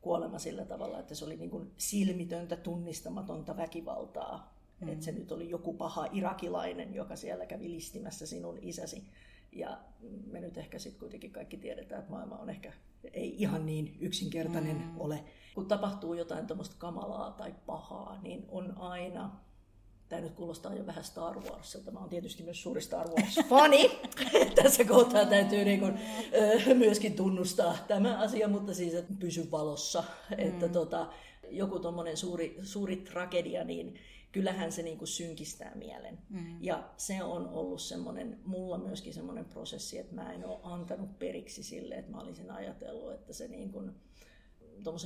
kuolema 0.00 0.38
sillä 0.38 0.64
tavalla, 0.64 0.98
että 0.98 1.14
se 1.14 1.24
oli 1.24 1.36
niin 1.36 1.50
kuin 1.50 1.72
silmitöntä, 1.76 2.56
tunnistamatonta 2.56 3.56
väkivaltaa. 3.56 4.56
Mm. 4.80 4.88
Että 4.88 5.04
se 5.04 5.12
nyt 5.12 5.32
oli 5.32 5.50
joku 5.50 5.72
paha 5.72 6.06
irakilainen, 6.12 6.94
joka 6.94 7.16
siellä 7.16 7.46
kävi 7.46 7.70
listimässä 7.70 8.26
sinun 8.26 8.58
isäsi. 8.62 9.04
Ja 9.52 9.80
me 10.26 10.40
nyt 10.40 10.58
ehkä 10.58 10.78
sitten 10.78 11.00
kuitenkin 11.00 11.32
kaikki 11.32 11.56
tiedetään, 11.56 12.00
että 12.00 12.12
maailma 12.12 12.36
on 12.38 12.50
ehkä 12.50 12.72
ei 13.12 13.42
ihan 13.42 13.66
niin 13.66 13.96
yksinkertainen 14.00 14.76
mm. 14.76 15.00
ole. 15.00 15.24
Kun 15.54 15.66
tapahtuu 15.66 16.14
jotain 16.14 16.46
tuommoista 16.46 16.76
kamalaa 16.78 17.30
tai 17.30 17.54
pahaa, 17.66 18.18
niin 18.22 18.44
on 18.48 18.78
aina 18.78 19.30
Tämä 20.08 20.22
nyt 20.22 20.32
kuulostaa 20.32 20.74
jo 20.74 20.86
vähän 20.86 21.04
Star 21.04 21.40
Warsilta. 21.40 21.90
Mä 21.90 22.00
oon 22.00 22.08
tietysti 22.08 22.42
myös 22.42 22.62
suuri 22.62 22.80
Star 22.80 23.08
Wars-fani. 23.08 23.90
Tässä 24.62 24.84
kohtaa 24.84 25.26
täytyy 25.26 25.64
niin 25.64 25.80
kuin, 25.80 25.98
myöskin 26.74 27.16
tunnustaa 27.16 27.76
tämä 27.88 28.18
asia, 28.18 28.48
mutta 28.48 28.74
siis 28.74 28.94
että 28.94 29.14
pysy 29.18 29.50
valossa. 29.50 30.04
Mm. 30.30 30.36
Että 30.38 30.68
tota, 30.68 31.06
joku 31.50 31.78
tuommoinen 31.78 32.16
suuri, 32.16 32.58
suuri 32.62 32.96
tragedia, 32.96 33.64
niin 33.64 33.94
kyllähän 34.36 34.72
se 34.72 34.82
niin 34.82 34.98
kuin 34.98 35.08
synkistää 35.08 35.74
mielen. 35.74 36.18
Mm. 36.28 36.56
Ja 36.60 36.90
se 36.96 37.22
on 37.22 37.48
ollut 37.48 37.80
semmoinen, 37.80 38.40
mulla 38.44 38.78
myöskin 38.78 39.14
semmoinen 39.14 39.44
prosessi, 39.44 39.98
että 39.98 40.14
mä 40.14 40.32
en 40.32 40.46
ole 40.46 40.60
antanut 40.62 41.18
periksi 41.18 41.62
sille, 41.62 41.94
että 41.94 42.10
mä 42.10 42.20
olisin 42.20 42.50
ajatellut, 42.50 43.12
että 43.12 43.32
se 43.32 43.48
niin 43.48 43.72
kuin, 43.72 43.92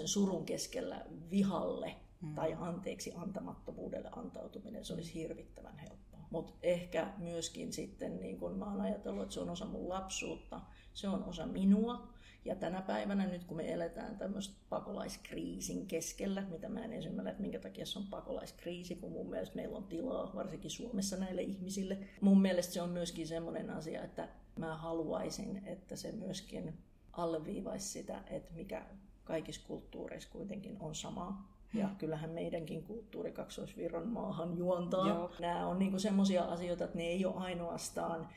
surun 0.05 0.45
keskellä 0.45 1.07
vihalle 1.31 1.97
mm. 2.21 2.35
tai 2.35 2.57
anteeksi 2.61 3.13
antamattomuudelle 3.17 4.09
antautuminen, 4.13 4.85
se 4.85 4.95
olisi 4.95 5.15
hirvittävän 5.15 5.79
helppoa. 5.79 6.21
Mutta 6.31 6.53
ehkä 6.63 7.13
myöskin 7.19 7.73
sitten, 7.73 8.21
niin 8.21 8.39
kun 8.39 8.59
mä 8.59 8.65
oon 8.65 8.81
ajatellut, 8.81 9.23
että 9.23 9.35
se 9.35 9.41
on 9.41 9.51
osa 9.51 9.65
mun 9.65 9.89
lapsuutta, 9.89 10.61
se 10.95 11.09
on 11.09 11.25
osa 11.25 11.47
minua, 11.47 12.13
ja 12.45 12.57
tänä 12.57 12.83
päivänä 12.83 13.27
nyt 13.27 13.45
kun 13.45 13.57
me 13.57 13.73
eletään 13.73 14.19
tämmöistä 14.19 14.55
pakolaiskriisin 14.69 15.87
keskellä, 15.87 16.43
mitä 16.51 16.69
mä 16.69 16.85
en 16.85 17.07
ymmärrä, 17.07 17.31
että 17.31 17.43
minkä 17.43 17.59
takia 17.59 17.87
se 17.87 17.99
on 17.99 18.07
pakolaiskriisi, 18.07 18.95
kun 18.95 19.13
mun 19.13 19.31
mielestä 19.31 19.57
meillä 19.57 19.77
on 19.77 19.85
tilaa 19.85 20.33
varsinkin 20.35 20.71
Suomessa 20.71 21.17
näille 21.17 21.43
ihmisille. 21.43 21.99
Mun 22.21 22.43
mielestä 22.43 22.73
se 22.73 22.83
on 22.83 22.91
myöskin 22.91 23.27
semmoinen 23.27 23.71
asia, 23.71 24.05
että 24.05 24.29
mä 24.57 24.77
haluaisin, 24.77 25.63
että 25.67 25.97
se 25.97 26.13
myöskin 26.13 26.79
alleviivaisi 27.13 27.89
sitä, 27.89 28.23
että 28.31 28.55
mikä 28.55 28.87
kaikissa 29.25 29.67
kulttuureissa 29.67 30.31
kuitenkin 30.33 30.77
on 30.81 30.95
sama. 30.95 31.51
Ja 31.75 31.87
hmm. 31.87 31.97
kyllähän 31.97 32.31
meidänkin 32.31 32.83
kulttuuri 32.83 33.33
kaksoisvirran 33.33 34.09
maahan 34.09 34.57
juontaa. 34.57 35.09
Joo. 35.09 35.31
Nämä 35.39 35.67
on 35.67 35.79
niinku 35.79 35.99
semmoisia 35.99 36.45
asioita, 36.45 36.85
että 36.85 36.97
ne 36.97 37.05
ei 37.05 37.25
ole 37.25 37.35
ainoastaan 37.37 38.29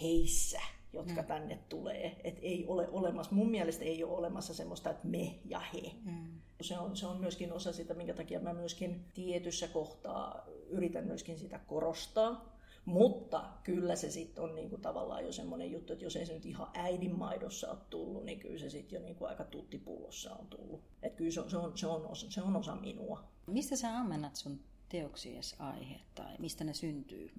heissä 0.00 0.60
jotka 0.92 1.22
mm. 1.22 1.26
tänne 1.26 1.58
tulee. 1.68 2.20
Et 2.24 2.38
ei 2.42 2.66
ole 2.66 2.88
olemassa, 2.88 3.34
mun 3.34 3.50
mielestä 3.50 3.84
ei 3.84 4.04
ole 4.04 4.18
olemassa 4.18 4.54
semmoista, 4.54 4.90
että 4.90 5.06
me 5.06 5.38
ja 5.44 5.60
he. 5.60 5.92
Mm. 6.04 6.40
Se, 6.60 6.78
on, 6.78 6.96
se 6.96 7.06
on 7.06 7.20
myöskin 7.20 7.52
osa 7.52 7.72
sitä, 7.72 7.94
minkä 7.94 8.14
takia 8.14 8.40
mä 8.40 8.52
myöskin 8.52 9.04
tietyssä 9.14 9.68
kohtaa 9.68 10.46
yritän 10.68 11.06
myöskin 11.06 11.38
sitä 11.38 11.58
korostaa. 11.58 12.60
Mutta 12.84 13.44
kyllä 13.64 13.96
se 13.96 14.10
sitten 14.10 14.44
on 14.44 14.54
niinku 14.54 14.78
tavallaan 14.78 15.24
jo 15.24 15.32
semmoinen 15.32 15.72
juttu, 15.72 15.92
että 15.92 16.04
jos 16.04 16.16
ei 16.16 16.26
se 16.26 16.34
nyt 16.34 16.46
ihan 16.46 16.68
äidinmaidossa 16.74 17.70
ole 17.70 17.78
tullut, 17.90 18.24
niin 18.24 18.40
kyllä 18.40 18.58
se 18.58 18.70
sitten 18.70 18.96
jo 18.96 19.02
niinku 19.02 19.24
aika 19.24 19.44
tuttipullossa 19.44 20.34
on 20.34 20.46
tullut. 20.46 20.80
Että 21.02 21.16
kyllä 21.16 21.30
se 21.30 21.40
on, 21.40 21.50
se, 21.50 21.56
on, 21.56 21.78
se, 21.78 21.86
on 21.86 22.06
osa, 22.06 22.30
se 22.30 22.42
on 22.42 22.56
osa 22.56 22.76
minua. 22.76 23.24
Mistä 23.46 23.76
sä 23.76 23.98
ammennat 23.98 24.36
sun 24.36 24.60
teoksiesi 24.88 25.56
aihe 25.58 26.00
tai 26.14 26.36
mistä 26.38 26.64
ne 26.64 26.74
syntyy? 26.74 27.30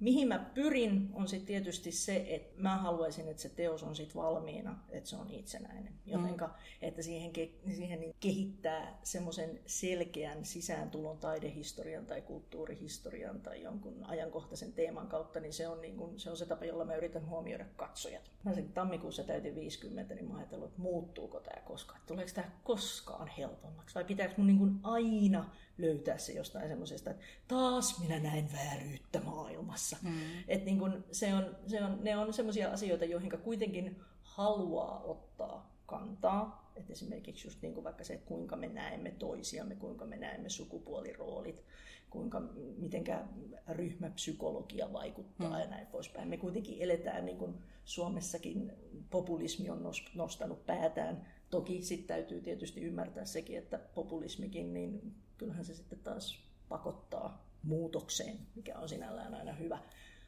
Mihin 0.00 0.28
mä 0.28 0.50
pyrin 0.54 1.10
on 1.12 1.28
sitten 1.28 1.46
tietysti 1.46 1.92
se, 1.92 2.24
että 2.28 2.62
mä 2.62 2.76
haluaisin, 2.76 3.28
että 3.28 3.42
se 3.42 3.48
teos 3.48 3.82
on 3.82 3.96
sitten 3.96 4.22
valmiina, 4.22 4.78
että 4.88 5.10
se 5.10 5.16
on 5.16 5.30
itsenäinen. 5.30 5.94
Jotenka, 6.06 6.46
mm. 6.46 6.52
että 6.82 7.02
siihen, 7.02 7.32
siihen 7.76 8.00
niin 8.00 8.14
kehittää 8.20 8.98
semmoisen 9.02 9.60
selkeän 9.66 10.44
sisääntulon 10.44 11.18
taidehistorian 11.18 12.06
tai 12.06 12.22
kulttuurihistorian 12.22 13.40
tai 13.40 13.62
jonkun 13.62 14.04
ajankohtaisen 14.04 14.72
teeman 14.72 15.08
kautta, 15.08 15.40
niin 15.40 15.52
se 15.52 15.68
on, 15.68 15.80
niin 15.80 15.96
kun, 15.96 16.20
se, 16.20 16.30
on 16.30 16.36
se 16.36 16.46
tapa, 16.46 16.64
jolla 16.64 16.84
mä 16.84 16.96
yritän 16.96 17.28
huomioida 17.28 17.64
katsojat. 17.76 18.30
Mä 18.44 18.54
sen 18.54 18.72
tammikuussa 18.72 19.24
täytin 19.24 19.54
50, 19.54 20.14
niin 20.14 20.28
mä 20.28 20.36
ajattelin, 20.36 20.64
että 20.64 20.80
muuttuuko 20.80 21.40
tämä 21.40 21.62
koskaan, 21.62 22.00
tuleeko 22.06 22.32
tämä 22.34 22.50
koskaan 22.64 23.28
helpommaksi 23.28 23.94
vai 23.94 24.04
pitääkö 24.04 24.34
mun 24.36 24.46
niin 24.46 24.80
aina 24.82 25.50
löytää 25.78 26.18
se 26.18 26.32
jostain 26.32 26.68
semmoisesta, 26.68 27.10
että 27.10 27.22
taas 27.48 27.98
minä 27.98 28.18
näin 28.18 28.52
vääryyttä 28.52 29.20
maailmassa. 29.20 29.89
Mm. 30.02 30.10
Et 30.48 30.64
niin 30.64 30.78
kun 30.78 31.04
se 31.12 31.34
on, 31.34 31.56
se 31.66 31.84
on, 31.84 31.98
ne 32.02 32.16
on 32.16 32.32
semmoisia 32.32 32.70
asioita, 32.70 33.04
joihin 33.04 33.30
kuitenkin 33.42 34.00
haluaa 34.22 35.02
ottaa 35.02 35.80
kantaa. 35.86 36.72
Et 36.76 36.90
esimerkiksi 36.90 37.46
just 37.46 37.62
niin 37.62 37.74
kuin 37.74 37.84
vaikka 37.84 38.04
se, 38.04 38.14
että 38.14 38.26
kuinka 38.26 38.56
me 38.56 38.68
näemme 38.68 39.10
toisiamme, 39.10 39.74
kuinka 39.74 40.04
me 40.04 40.16
näemme 40.16 40.48
sukupuoliroolit, 40.48 41.64
kuinka, 42.10 42.40
mitenkä 42.78 43.24
ryhmäpsykologia 43.68 44.92
vaikuttaa 44.92 45.50
mm. 45.50 45.58
ja 45.58 45.66
näin 45.66 45.86
poispäin. 45.86 46.28
Me 46.28 46.36
kuitenkin 46.36 46.76
eletään, 46.80 47.24
niin 47.24 47.38
kuin 47.38 47.54
Suomessakin 47.84 48.72
populismi 49.10 49.70
on 49.70 49.92
nostanut 50.14 50.66
päätään. 50.66 51.26
Toki 51.50 51.82
sitten 51.82 52.08
täytyy 52.08 52.40
tietysti 52.40 52.80
ymmärtää 52.80 53.24
sekin, 53.24 53.58
että 53.58 53.78
populismikin, 53.78 54.72
niin 54.72 55.14
kyllähän 55.38 55.64
se 55.64 55.74
sitten 55.74 55.98
taas 55.98 56.38
pakottaa 56.68 57.49
muutokseen, 57.62 58.38
mikä 58.54 58.78
on 58.78 58.88
sinällään 58.88 59.34
aina 59.34 59.52
hyvä. 59.52 59.78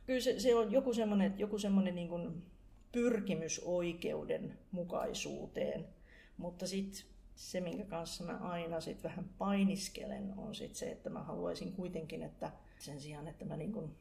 Kyllä 0.06 0.20
se, 0.20 0.40
se 0.40 0.54
on 0.54 0.72
joku 0.72 0.94
semmoinen, 0.94 1.38
joku 1.38 1.58
semmoinen 1.58 1.94
niin 1.94 2.08
kuin 2.08 2.42
pyrkimys 2.92 3.60
oikeuden 3.64 4.58
mukaisuuteen, 4.70 5.88
mutta 6.36 6.66
sitten 6.66 7.04
se, 7.34 7.60
minkä 7.60 7.84
kanssa 7.84 8.24
mä 8.24 8.38
aina 8.38 8.80
sit 8.80 9.02
vähän 9.02 9.30
painiskelen, 9.38 10.34
on 10.36 10.54
sit 10.54 10.74
se, 10.74 10.90
että 10.90 11.10
mä 11.10 11.22
haluaisin 11.22 11.72
kuitenkin, 11.72 12.22
että 12.22 12.52
sen 12.78 13.00
sijaan, 13.00 13.28
että 13.28 13.44
mä 13.44 13.56
niin 13.56 13.72
kuin 13.72 13.96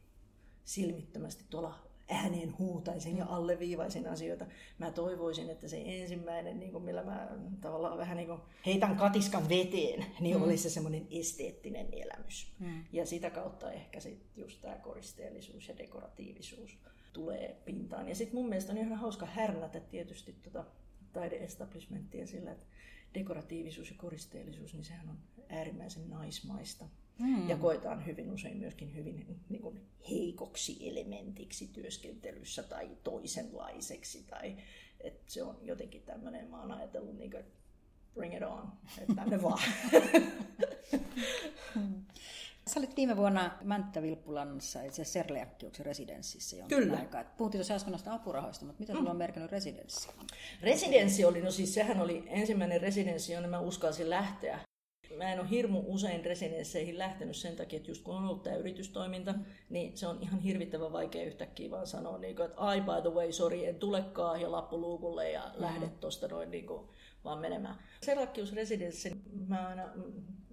silmittömästi 0.63 1.45
tuolla 1.49 1.90
ääneen 2.11 2.57
huutaisin 2.57 3.17
ja 3.17 3.25
alleviivaisin 3.25 4.07
asioita. 4.07 4.45
Mä 4.77 4.91
toivoisin, 4.91 5.49
että 5.49 5.67
se 5.67 5.81
ensimmäinen, 5.85 6.59
niin 6.59 6.71
kuin 6.71 6.83
millä 6.83 7.03
mä 7.03 7.29
tavallaan 7.61 7.97
vähän 7.97 8.17
niin 8.17 8.27
kuin 8.27 8.41
heitän 8.65 8.95
katiskan 8.95 9.49
veteen, 9.49 10.05
niin 10.19 10.37
mm. 10.37 10.43
olisi 10.43 10.63
se 10.63 10.69
semmoinen 10.69 11.07
esteettinen 11.11 11.87
elämys. 11.91 12.53
Mm. 12.59 12.83
Ja 12.91 13.05
sitä 13.05 13.29
kautta 13.29 13.71
ehkä 13.71 13.99
sitten 13.99 14.43
just 14.43 14.61
tämä 14.61 14.75
koristeellisuus 14.75 15.67
ja 15.67 15.77
dekoratiivisuus 15.77 16.77
tulee 17.13 17.61
pintaan. 17.65 18.09
Ja 18.09 18.15
sitten 18.15 18.35
mun 18.35 18.49
mielestä 18.49 18.71
on 18.71 18.77
ihan 18.77 18.97
hauska 18.97 19.25
härnätä 19.25 19.79
tietysti 19.79 20.35
tota 20.43 20.65
taideestablishmenttia 21.13 22.27
sillä, 22.27 22.51
että 22.51 22.65
dekoratiivisuus 23.13 23.89
ja 23.89 23.95
koristeellisuus, 23.97 24.73
niin 24.73 24.83
sehän 24.83 25.09
on 25.09 25.17
äärimmäisen 25.49 26.09
naismaista. 26.09 26.85
Mm. 27.21 27.49
Ja 27.49 27.57
koetaan 27.57 28.05
hyvin 28.05 28.31
usein 28.31 28.57
myöskin 28.57 28.95
hyvin 28.95 29.39
niin 29.49 29.61
kuin 29.61 29.81
heikoksi 30.09 30.89
elementiksi 30.89 31.67
työskentelyssä 31.67 32.63
tai 32.63 32.89
toisenlaiseksi. 33.03 34.23
Tai, 34.23 34.57
että 35.01 35.31
se 35.31 35.43
on 35.43 35.57
jotenkin 35.61 36.01
tämmöinen, 36.01 36.49
mä 36.49 36.61
oon 36.61 36.71
ajatellut, 36.71 37.17
niin 37.17 37.31
kuin, 37.31 37.43
bring 38.13 38.35
it 38.35 38.43
on, 38.43 38.71
että 39.01 39.15
tänne 39.15 39.41
vaan. 39.41 39.61
Sä 42.67 42.79
olit 42.79 42.95
viime 42.95 43.17
vuonna 43.17 43.57
Mänttä 43.63 44.01
Vilppulannassa, 44.01 44.83
itse 44.83 45.01
asiassa 45.01 45.13
Serleakkiuksen 45.13 45.85
residenssissä 45.85 46.55
jonkin 46.55 46.77
Kyllä. 46.77 46.97
aikaa. 46.97 47.23
Puhuttiin 47.23 47.59
tuossa 47.59 47.73
äsken 47.73 47.91
noista 47.91 48.13
apurahoista, 48.13 48.65
mutta 48.65 48.79
mitä 48.79 48.93
sulla 48.93 49.11
on 49.11 49.17
merkinnyt 49.17 49.51
residenssi? 49.51 50.09
Residenssi 50.61 51.25
oli, 51.25 51.41
no 51.41 51.51
siis 51.51 51.73
sehän 51.73 52.01
oli 52.01 52.23
ensimmäinen 52.27 52.81
residenssi, 52.81 53.33
jonne 53.33 53.47
mä 53.47 53.59
uskalsin 53.59 54.09
lähteä. 54.09 54.59
Mä 55.17 55.33
en 55.33 55.39
ole 55.39 55.49
hirmu 55.49 55.83
usein 55.87 56.25
residensseihin 56.25 56.97
lähtenyt 56.97 57.35
sen 57.35 57.55
takia, 57.55 57.77
että 57.77 57.91
just 57.91 58.03
kun 58.03 58.15
on 58.15 58.25
ollut 58.25 58.43
tämä 58.43 58.55
yritystoiminta, 58.55 59.35
niin 59.69 59.97
se 59.97 60.07
on 60.07 60.17
ihan 60.21 60.39
hirvittävän 60.39 60.93
vaikea 60.93 61.25
yhtäkkiä 61.25 61.71
vaan 61.71 61.87
sanoa, 61.87 62.17
niin 62.17 62.35
kuin, 62.35 62.45
että 62.45 62.61
ai 62.61 62.81
by 62.81 63.01
the 63.01 63.09
way, 63.09 63.31
sorry, 63.31 63.65
en 63.65 63.75
tulekaan 63.75 64.41
ja 64.41 64.51
lappu 64.51 64.81
luukulle 64.81 65.31
ja 65.31 65.51
lähde 65.55 65.87
tuosta 65.87 66.27
noin 66.27 66.51
niin 66.51 66.65
kuin, 66.65 66.87
vaan 67.23 67.39
menemään. 67.39 67.75
Serlakkius 68.01 68.53
residenssi, 68.53 69.11
mä 69.47 69.67
aina 69.67 69.89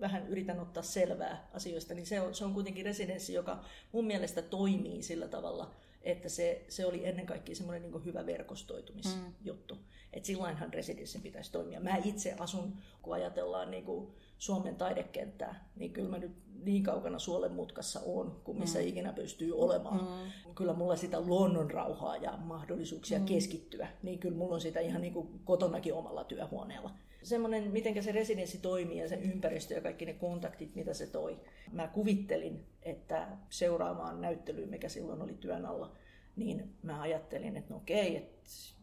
vähän 0.01 0.29
yritän 0.29 0.61
ottaa 0.61 0.83
selvää 0.83 1.49
asioista, 1.53 1.95
niin 1.95 2.07
se 2.07 2.21
on, 2.21 2.35
se 2.35 2.45
on 2.45 2.55
kuitenkin 2.55 2.85
residenssi, 2.85 3.35
joka 3.35 3.65
mun 3.93 4.07
mielestä 4.07 4.43
toimii 4.43 5.03
sillä 5.03 5.29
tavalla, 5.29 5.75
että 6.03 6.29
se, 6.29 6.65
se 6.69 6.87
oli 6.87 7.07
ennen 7.07 7.27
kaikkea 7.27 7.55
semmoinen 7.55 7.91
niin 7.91 8.05
hyvä 8.05 8.27
verkostoitumisjuttu. 8.27 9.75
Mm. 9.75 9.81
Että 10.13 10.27
silloinhan 10.27 10.75
residenssin 10.75 11.23
pitäisi 11.23 11.53
toimia. 11.53 11.81
Mä 11.81 11.97
itse 12.05 12.37
asun, 12.39 12.77
kun 13.03 13.15
ajatellaan 13.15 13.71
niin 13.71 13.85
kuin 13.85 14.13
Suomen 14.39 14.77
taidekenttää, 14.77 15.71
niin 15.77 15.93
kyllä 15.93 16.09
mä 16.09 16.19
nyt 16.19 16.33
niin 16.65 16.83
kaukana 16.83 17.19
suolen 17.19 17.53
mutkassa 17.53 18.01
on, 18.07 18.41
kuin 18.45 18.59
missä 18.59 18.79
mm. 18.79 18.87
ikinä 18.87 19.13
pystyy 19.13 19.59
olemaan. 19.59 20.01
Mm. 20.01 20.55
Kyllä 20.55 20.73
mulla 20.73 20.97
sitä 20.97 21.21
luonnon 21.21 21.71
rauhaa 21.71 22.17
ja 22.17 22.37
mahdollisuuksia 22.37 23.19
mm. 23.19 23.25
keskittyä, 23.25 23.89
niin 24.03 24.19
kyllä 24.19 24.37
mulla 24.37 24.55
on 24.55 24.61
sitä 24.61 24.81
ihan 24.81 25.01
niin 25.01 25.13
kuin 25.13 25.41
kotonakin 25.45 25.95
omalla 25.95 26.25
työhuoneella. 26.25 26.91
Semmoinen, 27.23 27.71
miten 27.71 28.03
se 28.03 28.13
residenssi 28.13 28.59
toimii 28.59 28.99
ja 28.99 29.09
se 29.09 29.15
ympäristö 29.15 29.75
ja 29.75 29.81
kaikki 29.81 30.07
ne 30.07 30.13
kontaktit, 30.13 30.75
mitä 30.75 30.95
se 30.95 31.07
toi. 31.07 31.41
Mä 31.73 31.89
kuvittelin, 31.89 32.67
että 32.83 33.29
seuraamaan 33.51 34.21
näyttelyyn, 34.21 34.69
mikä 34.69 34.89
silloin 34.89 35.23
oli 35.23 35.35
työn 35.35 35.67
alla, 35.67 35.97
niin 36.37 36.75
mä 36.83 37.01
ajattelin, 37.01 37.57
että 37.57 37.71
no 37.71 37.77
okei, 37.77 38.17
että 38.17 38.41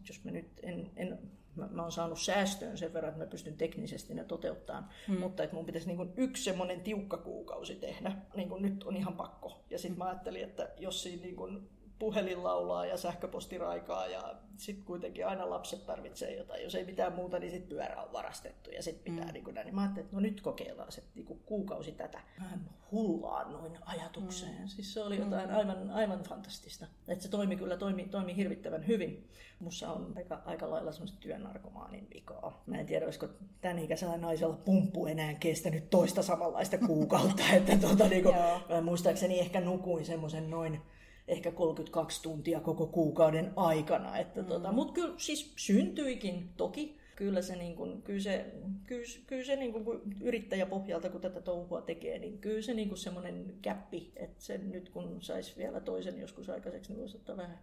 jos 0.07 0.23
mä 0.23 0.31
nyt 0.31 0.47
en, 0.63 0.91
en 0.95 1.19
mä, 1.55 1.67
mä 1.71 1.81
oon 1.81 1.91
saanut 1.91 2.21
säästöön 2.21 2.77
sen 2.77 2.93
verran, 2.93 3.09
että 3.09 3.23
mä 3.23 3.29
pystyn 3.29 3.57
teknisesti 3.57 4.13
ne 4.13 4.23
toteuttamaan, 4.23 4.89
hmm. 5.07 5.19
mutta 5.19 5.43
että 5.43 5.55
mun 5.55 5.65
pitäisi 5.65 5.87
niin 5.87 6.13
yksi 6.17 6.43
semmoinen 6.43 6.81
tiukka 6.81 7.17
kuukausi 7.17 7.75
tehdä, 7.75 8.11
niin 8.35 8.49
kuin 8.49 8.61
nyt 8.61 8.83
on 8.83 8.97
ihan 8.97 9.13
pakko. 9.13 9.63
Ja 9.69 9.79
sitten 9.79 9.97
mä 9.97 10.05
ajattelin, 10.05 10.43
että 10.43 10.69
jos 10.77 11.03
siinä 11.03 11.21
niin 11.21 11.35
kuin 11.35 11.69
puhelin 11.99 12.43
laulaa 12.43 12.85
ja 12.85 12.97
sähköposti 12.97 13.57
raikaa 13.57 14.07
ja 14.07 14.35
sitten 14.57 14.85
kuitenkin 14.85 15.27
aina 15.27 15.49
lapset 15.49 15.85
tarvitsee 15.85 16.35
jotain. 16.37 16.63
Jos 16.63 16.75
ei 16.75 16.85
mitään 16.85 17.13
muuta, 17.13 17.39
niin 17.39 17.51
sitten 17.51 17.69
pyörä 17.69 18.01
on 18.01 18.13
varastettu 18.13 18.71
ja 18.71 18.83
sitten 18.83 19.13
pitää 19.13 19.27
mm. 19.27 19.33
niin 19.33 19.43
kuin 19.43 19.53
näin. 19.53 19.65
Niin 19.65 19.75
mä 19.75 19.81
ajattelin, 19.81 20.05
että 20.05 20.15
no 20.15 20.19
nyt 20.19 20.41
kokeillaan 20.41 20.91
se 20.91 21.03
niin 21.15 21.25
kuin 21.25 21.39
kuukausi 21.45 21.91
tätä. 21.91 22.21
Mä 22.39 22.57
hullaan 22.91 23.51
noin 23.51 23.77
ajatukseen. 23.85 24.61
Mm. 24.61 24.67
Siis 24.67 24.93
se 24.93 25.03
oli 25.03 25.17
jotain 25.17 25.49
mm. 25.49 25.55
aivan, 25.55 25.89
aivan 25.89 26.23
fantastista. 26.23 26.87
Että 27.07 27.23
se 27.23 27.29
toimi 27.29 27.55
kyllä, 27.55 27.77
toimi, 27.77 28.03
toimi 28.03 28.35
hirvittävän 28.35 28.87
hyvin. 28.87 29.29
Mussa 29.59 29.91
on 29.91 30.13
aika, 30.15 30.41
aika 30.45 30.69
lailla 30.69 30.91
semmoista 30.91 31.19
työnarkomaanin 31.19 32.07
vikaa. 32.13 32.63
Mä 32.65 32.77
en 32.77 32.85
tiedä, 32.85 33.05
olisiko 33.05 33.27
tämän 33.61 33.79
ikäisellä 33.79 34.17
naisella 34.17 34.57
pumppu 34.65 35.05
enää 35.05 35.33
kestänyt 35.33 35.89
toista 35.89 36.23
samanlaista 36.23 36.77
kuukautta. 36.77 37.43
että 37.53 37.77
tota, 37.77 38.07
niin 38.07 38.23
kuin, 38.23 38.35
muistaakseni 38.83 39.39
ehkä 39.39 39.61
nukuin 39.61 40.05
semmoisen 40.05 40.49
noin 40.49 40.81
ehkä 41.27 41.51
32 41.51 42.23
tuntia 42.23 42.59
koko 42.59 42.87
kuukauden 42.87 43.53
aikana. 43.55 44.17
Että 44.17 44.41
mm. 44.41 44.47
tota, 44.47 44.71
Mutta 44.71 44.93
kyllä 44.93 45.13
siis 45.17 45.53
syntyikin 45.55 46.49
toki. 46.57 46.97
Kyllä 47.15 47.41
se, 47.41 47.55
niin 47.55 47.75
kun, 47.75 48.01
kyllä 48.01 48.19
se, 48.19 48.45
kyllä, 48.87 49.05
kyllä 49.27 49.43
se 49.43 49.55
niin 49.55 49.73
kun, 49.73 50.01
yrittäjäpohjalta, 50.21 51.09
kun 51.09 51.21
tätä 51.21 51.41
touhua 51.41 51.81
tekee, 51.81 52.19
niin 52.19 52.37
kyllä 52.37 52.61
se 52.61 52.73
niin 52.73 52.97
semmoinen 52.97 53.53
käppi, 53.61 54.11
että 54.15 54.43
sen 54.43 54.71
nyt 54.71 54.89
kun 54.89 55.21
saisi 55.21 55.57
vielä 55.57 55.79
toisen 55.79 56.19
joskus 56.19 56.49
aikaiseksi, 56.49 56.91
niin 56.91 56.99
voisi 56.99 57.17
ottaa 57.17 57.37
vähän 57.37 57.59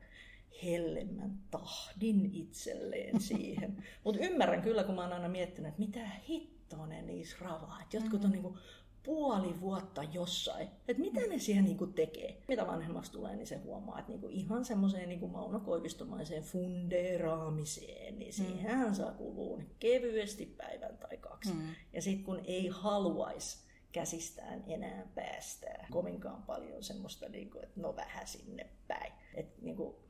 hellemmän 0.65 1.39
tahdin 1.51 2.31
itselleen 2.33 3.21
siihen. 3.31 3.85
Mutta 4.05 4.21
ymmärrän 4.25 4.63
kyllä, 4.63 4.85
kun 4.85 4.95
mä 4.95 5.03
oon 5.03 5.13
aina 5.13 5.29
miettinyt, 5.29 5.69
että 5.69 5.81
mitä 5.81 6.09
hittoa 6.29 6.87
ne 6.87 7.03
niissä 7.03 7.37
ravaa. 7.41 7.79
Että 7.83 7.97
jotkut 7.97 8.25
on 8.25 8.31
mm. 8.31 8.55
Puoli 9.03 9.61
vuotta 9.61 10.03
jossain, 10.03 10.69
että 10.89 11.03
mitä 11.03 11.21
ne 11.21 11.39
siihen 11.39 11.65
niinku 11.65 11.87
tekee. 11.87 12.43
Mitä 12.49 12.67
vanhemmaksi 12.67 13.13
tulee, 13.13 13.37
niin 13.37 13.47
se 13.47 13.57
huomaa, 13.57 13.99
että 13.99 14.13
niinku 14.13 14.29
ihan 14.29 14.65
semmoiseen 14.65 15.09
niinku 15.09 15.29
Mauno 15.29 15.61
Koivistomaiseen 15.61 16.43
funderaamiseen, 16.43 18.19
niin 18.19 18.33
siihen 18.33 18.87
mm. 18.89 18.95
saa 18.95 19.13
kulua 19.13 19.63
kevyesti 19.79 20.47
päivän 20.47 20.99
tai 20.99 21.17
kaksi. 21.17 21.53
Mm. 21.55 21.75
Ja 21.93 22.03
sitten 22.03 22.25
kun 22.25 22.41
ei 22.45 22.69
haluaisi 22.69 23.59
käsistään 23.93 24.65
enää 24.67 25.07
päästää 25.15 25.87
kovinkaan 25.91 26.43
paljon 26.43 26.83
semmoista, 26.83 27.29
niinku, 27.29 27.59
että 27.59 27.81
no 27.81 27.97
vähän 27.97 28.27
sinne 28.27 28.67
päin. 28.89 29.13
Että 29.35 29.63
niinku, 29.63 30.01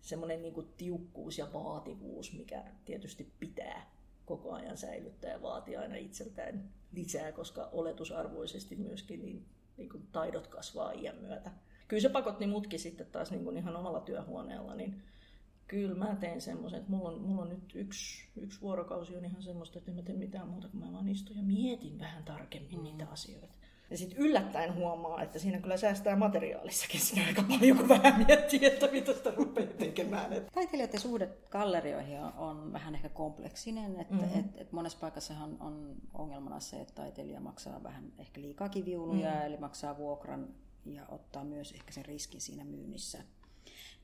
semmoinen 0.00 0.42
niinku 0.42 0.62
tiukkuus 0.62 1.38
ja 1.38 1.52
vaativuus, 1.52 2.32
mikä 2.32 2.64
tietysti 2.84 3.32
pitää 3.40 3.94
koko 4.24 4.52
ajan 4.52 4.76
säilyttää 4.76 5.30
ja 5.30 5.42
vaatii 5.42 5.76
aina 5.76 5.96
itseltään 5.96 6.70
lisää, 6.92 7.32
koska 7.32 7.68
oletusarvoisesti 7.72 8.76
myöskin 8.76 9.22
niin, 9.22 9.46
niin 9.76 9.88
kuin 9.88 10.06
taidot 10.12 10.46
kasvaa 10.46 10.92
iän 10.92 11.16
myötä. 11.16 11.50
Kyllä 11.88 12.00
se 12.00 12.08
pakotti 12.08 12.46
mutkin 12.46 12.78
sitten 12.78 13.06
taas 13.06 13.30
niin 13.30 13.44
kuin 13.44 13.56
ihan 13.56 13.76
omalla 13.76 14.00
työhuoneella, 14.00 14.74
niin 14.74 15.02
kyllä 15.66 15.94
mä 15.94 16.16
teen 16.20 16.40
semmoisen, 16.40 16.78
että 16.78 16.90
mulla 16.90 17.08
on, 17.08 17.20
mulla 17.20 17.42
on 17.42 17.48
nyt 17.48 17.74
yksi, 17.74 18.28
yksi 18.36 18.60
vuorokausi 18.60 19.16
on 19.16 19.24
ihan 19.24 19.42
semmoista, 19.42 19.78
että 19.78 19.90
en 19.90 19.96
mä 19.96 20.02
tee 20.02 20.14
mitään 20.14 20.48
muuta, 20.48 20.68
kun 20.68 20.80
mä 20.80 20.92
vaan 20.92 21.08
istun 21.08 21.36
ja 21.36 21.42
mietin 21.42 21.98
vähän 21.98 22.24
tarkemmin 22.24 22.78
mm. 22.78 22.84
niitä 22.84 23.06
asioita. 23.10 23.54
Ja 23.90 23.98
sitten 23.98 24.18
yllättäen 24.18 24.74
huomaa, 24.74 25.22
että 25.22 25.38
siinä 25.38 25.58
kyllä 25.58 25.76
säästää 25.76 26.16
materiaalissakin 26.16 27.00
siinä 27.00 27.26
aika 27.26 27.42
paljon, 27.42 27.76
kun 27.76 27.88
vähän 27.88 28.24
miettii, 28.26 28.66
että 28.66 28.86
mitä 28.86 29.12
sitä 29.14 29.32
rupeaa 29.36 29.66
tekemään. 29.66 30.32
Taiteilijoiden 30.52 31.00
suhde 31.00 31.28
gallerioihin 31.50 32.20
on, 32.20 32.32
on 32.36 32.72
vähän 32.72 32.94
ehkä 32.94 33.08
kompleksinen. 33.08 34.00
Että 34.00 34.14
mm-hmm. 34.14 34.40
et, 34.40 34.46
et 34.56 34.72
monessa 34.72 34.98
paikassahan 35.00 35.56
on 35.60 35.94
ongelmana 36.14 36.60
se, 36.60 36.80
että 36.80 36.94
taiteilija 36.94 37.40
maksaa 37.40 37.82
vähän 37.82 38.12
ehkä 38.18 38.40
liikaakin 38.40 38.84
viuluja, 38.84 39.30
mm-hmm. 39.30 39.46
eli 39.46 39.56
maksaa 39.56 39.96
vuokran 39.96 40.48
ja 40.86 41.02
ottaa 41.08 41.44
myös 41.44 41.72
ehkä 41.72 41.92
sen 41.92 42.04
riskin 42.04 42.40
siinä 42.40 42.64
myynnissä. 42.64 43.18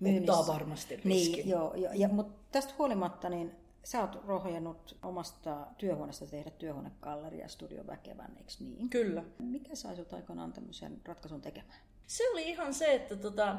myynnissä. 0.00 0.32
Ottaa 0.32 0.54
varmasti 0.54 0.96
riskin. 0.96 1.32
Niin, 1.32 1.48
joo, 1.48 1.74
ja, 1.74 1.94
ja, 1.94 2.08
mutta 2.08 2.40
tästä 2.52 2.74
huolimatta 2.78 3.28
niin 3.28 3.52
Sä 3.84 4.00
oot 4.00 4.24
rohjennut 4.26 4.98
omasta 5.02 5.66
työhuoneesta 5.78 6.26
tehdä 6.26 6.50
työhuonegalleria 6.50 7.48
Studio 7.48 7.86
Väkevän, 7.86 8.36
eikö 8.36 8.52
niin? 8.60 8.90
Kyllä. 8.90 9.24
Mikä 9.38 9.74
sai 9.74 9.96
sut 9.96 10.12
aikanaan 10.12 10.52
tämmöisen 10.52 11.00
ratkaisun 11.04 11.40
tekemään? 11.40 11.80
Se 12.06 12.30
oli 12.30 12.48
ihan 12.48 12.74
se, 12.74 12.94
että 12.94 13.16
tota, 13.16 13.56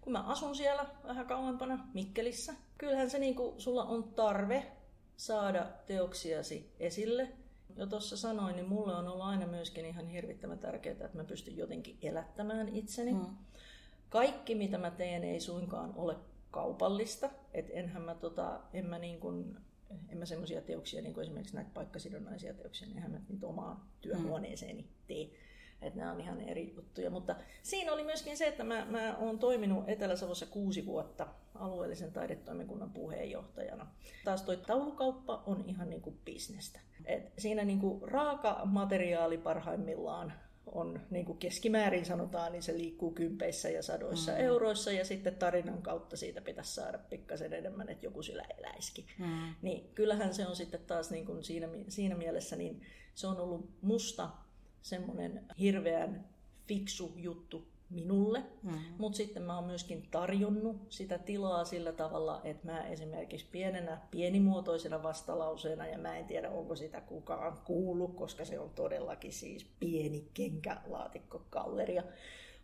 kun 0.00 0.12
mä 0.12 0.22
asun 0.22 0.56
siellä 0.56 0.86
vähän 1.04 1.26
kauempana 1.26 1.88
Mikkelissä, 1.94 2.54
kyllähän 2.78 3.10
se 3.10 3.18
niinku, 3.18 3.54
sulla 3.58 3.84
on 3.84 4.04
tarve 4.04 4.72
saada 5.16 5.66
teoksiasi 5.86 6.74
esille. 6.80 7.28
Jo 7.76 7.86
tuossa 7.86 8.16
sanoin, 8.16 8.56
niin 8.56 8.68
mulle 8.68 8.96
on 8.96 9.08
ollut 9.08 9.26
aina 9.26 9.46
myöskin 9.46 9.86
ihan 9.86 10.08
hirvittävän 10.08 10.58
tärkeää, 10.58 10.92
että 10.92 11.18
mä 11.18 11.24
pystyn 11.24 11.56
jotenkin 11.56 11.98
elättämään 12.02 12.68
itseni. 12.68 13.10
Hmm. 13.10 13.36
Kaikki, 14.08 14.54
mitä 14.54 14.78
mä 14.78 14.90
teen, 14.90 15.24
ei 15.24 15.40
suinkaan 15.40 15.92
ole 15.96 16.16
kaupallista. 16.54 17.30
Et 17.54 17.66
enhän 17.70 18.02
mä, 18.02 18.14
tota, 18.14 18.60
en 18.72 18.86
mä, 18.86 18.98
niin 18.98 19.20
kun, 19.20 19.60
en 20.08 20.18
mä 20.18 20.26
semmoisia 20.26 20.62
teoksia, 20.62 21.02
niin 21.02 21.14
kuin 21.14 21.22
esimerkiksi 21.22 21.54
näitä 21.54 21.70
paikkasidonnaisia 21.74 22.54
teoksia, 22.54 22.88
niin 22.88 22.96
enhän 22.96 23.12
mä 23.12 23.20
niitä 23.28 23.46
omaan 23.46 23.80
työhuoneeseeni 24.00 24.88
tee. 25.06 25.30
Että 25.82 25.98
nämä 25.98 26.12
on 26.12 26.20
ihan 26.20 26.40
eri 26.40 26.74
juttuja. 26.76 27.10
Mutta 27.10 27.36
siinä 27.62 27.92
oli 27.92 28.04
myöskin 28.04 28.36
se, 28.36 28.46
että 28.46 28.64
mä, 28.64 28.86
mä 28.90 29.16
oon 29.16 29.38
toiminut 29.38 29.88
Etelä-Savossa 29.88 30.46
kuusi 30.46 30.86
vuotta 30.86 31.26
alueellisen 31.54 32.12
taidetoimikunnan 32.12 32.90
puheenjohtajana. 32.90 33.86
Taas 34.24 34.42
toi 34.42 34.56
taulukauppa 34.56 35.42
on 35.46 35.64
ihan 35.66 35.90
niin 35.90 36.02
kuin 36.02 36.20
bisnestä. 36.24 36.80
Et 37.04 37.32
siinä 37.38 37.64
niin 37.64 37.80
kuin 37.80 38.10
raaka 38.10 38.60
materiaali 38.64 39.38
parhaimmillaan 39.38 40.32
on 40.66 41.00
niin 41.10 41.24
kuin 41.24 41.38
keskimäärin 41.38 42.04
sanotaan, 42.04 42.52
niin 42.52 42.62
se 42.62 42.78
liikkuu 42.78 43.10
kympeissä 43.10 43.68
ja 43.68 43.82
sadoissa 43.82 44.32
mm. 44.32 44.38
euroissa 44.38 44.92
ja 44.92 45.04
sitten 45.04 45.34
tarinan 45.34 45.82
kautta 45.82 46.16
siitä 46.16 46.40
pitäisi 46.40 46.74
saada 46.74 46.98
pikkasen 46.98 47.52
enemmän, 47.52 47.88
että 47.88 48.06
joku 48.06 48.22
sillä 48.22 48.44
eläisikin. 48.58 49.04
Mm. 49.18 49.54
Niin 49.62 49.90
kyllähän 49.94 50.34
se 50.34 50.46
on 50.46 50.56
sitten 50.56 50.80
taas 50.80 51.10
niin 51.10 51.26
kuin 51.26 51.44
siinä, 51.44 51.68
siinä 51.88 52.14
mielessä, 52.14 52.56
niin 52.56 52.82
se 53.14 53.26
on 53.26 53.40
ollut 53.40 53.70
musta 53.82 54.30
semmoinen 54.82 55.44
hirveän 55.58 56.24
fiksu 56.66 57.12
juttu 57.16 57.73
minulle, 57.90 58.44
mm-hmm. 58.62 58.80
mutta 58.98 59.16
sitten 59.16 59.42
mä 59.42 59.54
oon 59.54 59.64
myöskin 59.64 60.08
tarjonnut 60.10 60.76
sitä 60.88 61.18
tilaa 61.18 61.64
sillä 61.64 61.92
tavalla, 61.92 62.40
että 62.44 62.66
mä 62.72 62.88
esimerkiksi 62.88 63.46
pienenä, 63.52 64.00
pienimuotoisena 64.10 65.02
vastalauseena, 65.02 65.86
ja 65.86 65.98
mä 65.98 66.18
en 66.18 66.24
tiedä 66.24 66.50
onko 66.50 66.76
sitä 66.76 67.00
kukaan 67.00 67.58
kuullut, 67.64 68.16
koska 68.16 68.44
se 68.44 68.58
on 68.58 68.70
todellakin 68.70 69.32
siis 69.32 69.66
pieni 69.80 70.28
kenkälaatikkokalleria, 70.34 72.02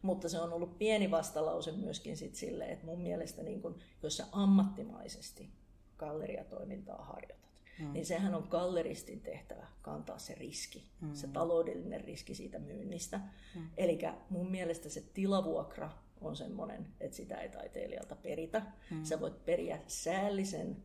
mutta 0.03 0.29
se 0.29 0.41
on 0.41 0.53
ollut 0.53 0.79
pieni 0.79 1.11
vastalause 1.11 1.73
myöskin 1.73 2.17
sit 2.17 2.35
sille, 2.35 2.65
että 2.65 2.87
mun 2.87 3.01
mielestä 3.01 3.43
niin 3.43 3.63
kun, 3.63 3.79
jos 4.03 4.17
sä 4.17 4.27
ammattimaisesti 4.33 5.51
galleriatoimintaa 5.99 7.05
harjoitat, 7.05 7.50
mm. 7.81 7.93
niin 7.93 8.07
sehän 8.07 8.35
on 8.35 8.47
galleristin 8.51 9.21
tehtävä 9.21 9.67
kantaa 9.83 10.19
se 10.19 10.35
riski, 10.35 10.89
mm. 11.01 11.15
se 11.15 11.29
taloudellinen 11.29 12.05
riski 12.05 12.35
siitä 12.35 12.59
myynnistä. 12.59 13.21
Mm. 13.55 13.69
Eli 13.77 13.99
mun 14.31 14.51
mielestä 14.51 14.89
se 14.89 15.05
tilavuokra 15.15 15.91
on 16.21 16.37
semmoinen, 16.37 16.87
että 17.01 17.17
sitä 17.17 17.37
ei 17.37 17.49
taiteilijalta 17.49 18.17
peritä. 18.17 18.63
Mm. 18.91 19.05
Sä 19.05 19.21
voit 19.21 19.45
periä 19.45 19.79
säällisen 19.87 20.77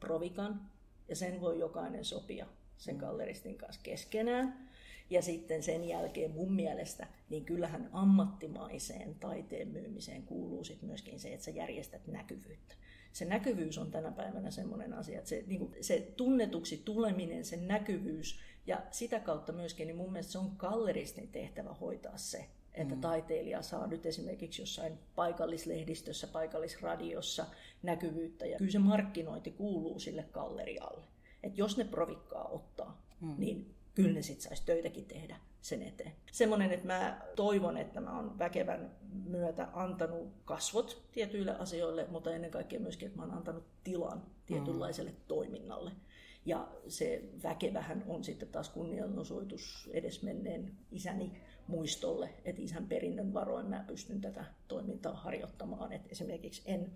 provikan, 0.00 0.70
ja 1.08 1.16
sen 1.16 1.40
voi 1.40 1.58
jokainen 1.58 2.04
sopia 2.04 2.46
sen 2.78 2.94
mm. 2.94 3.00
galleristin 3.00 3.58
kanssa 3.58 3.80
keskenään. 3.82 4.70
Ja 5.10 5.22
sitten 5.22 5.62
sen 5.62 5.84
jälkeen 5.84 6.30
mun 6.30 6.52
mielestä, 6.52 7.06
niin 7.28 7.44
kyllähän 7.44 7.90
ammattimaiseen 7.92 9.14
taiteen 9.14 9.68
myymiseen 9.68 10.22
kuuluu 10.22 10.64
sitten 10.64 10.88
myöskin 10.88 11.20
se, 11.20 11.32
että 11.32 11.44
sä 11.44 11.50
järjestät 11.50 12.06
näkyvyyttä. 12.06 12.74
Se 13.12 13.24
näkyvyys 13.24 13.78
on 13.78 13.90
tänä 13.90 14.12
päivänä 14.12 14.50
semmoinen 14.50 14.92
asia, 14.92 15.18
että 15.18 15.28
se, 15.28 15.44
niin 15.46 15.58
kuin, 15.58 15.74
se 15.80 16.12
tunnetuksi 16.16 16.82
tuleminen, 16.84 17.44
se 17.44 17.56
näkyvyys 17.56 18.40
ja 18.66 18.82
sitä 18.90 19.20
kautta 19.20 19.52
myöskin, 19.52 19.86
niin 19.86 19.96
mun 19.96 20.12
mielestä 20.12 20.32
se 20.32 20.38
on 20.38 20.52
galleristin 20.56 21.28
tehtävä 21.28 21.74
hoitaa 21.80 22.16
se, 22.16 22.46
että 22.74 22.94
mm. 22.94 23.00
taiteilija 23.00 23.62
saa 23.62 23.86
nyt 23.86 24.06
esimerkiksi 24.06 24.62
jossain 24.62 24.98
paikallislehdistössä, 25.14 26.26
paikallisradiossa 26.26 27.46
näkyvyyttä. 27.82 28.46
Ja 28.46 28.58
kyllä 28.58 28.70
se 28.70 28.78
markkinointi 28.78 29.50
kuuluu 29.50 29.98
sille 29.98 30.24
gallerialle. 30.32 31.04
Että 31.42 31.60
jos 31.60 31.76
ne 31.76 31.84
provikkaa 31.84 32.48
ottaa, 32.48 33.02
mm. 33.20 33.34
niin 33.38 33.74
kyllä 34.02 34.14
ne 34.14 34.22
sitten 34.22 34.48
saisi 34.48 34.66
töitäkin 34.66 35.04
tehdä 35.04 35.36
sen 35.60 35.82
eteen. 35.82 36.12
Semmoinen, 36.32 36.72
että 36.72 36.86
mä 36.86 37.20
toivon, 37.36 37.76
että 37.76 38.00
mä 38.00 38.16
oon 38.16 38.38
väkevän 38.38 38.90
myötä 39.24 39.68
antanut 39.72 40.28
kasvot 40.44 41.02
tietyille 41.12 41.56
asioille, 41.56 42.06
mutta 42.10 42.34
ennen 42.34 42.50
kaikkea 42.50 42.80
myöskin, 42.80 43.06
että 43.06 43.18
mä 43.18 43.24
oon 43.24 43.34
antanut 43.34 43.64
tilan 43.84 44.22
tietynlaiselle 44.46 45.10
mm. 45.10 45.16
toiminnalle. 45.28 45.92
Ja 46.46 46.68
se 46.88 47.22
väkevähän 47.42 48.04
on 48.06 48.24
sitten 48.24 48.48
taas 48.48 48.68
kunnianosoitus 48.68 49.90
edesmenneen 49.92 50.72
isäni 50.92 51.40
muistolle, 51.66 52.30
että 52.44 52.62
isän 52.62 52.86
perinnön 52.86 53.34
varoin 53.34 53.66
mä 53.66 53.84
pystyn 53.86 54.20
tätä 54.20 54.44
toimintaa 54.68 55.14
harjoittamaan. 55.14 55.92
Et 55.92 56.12
esimerkiksi 56.12 56.62
en, 56.64 56.92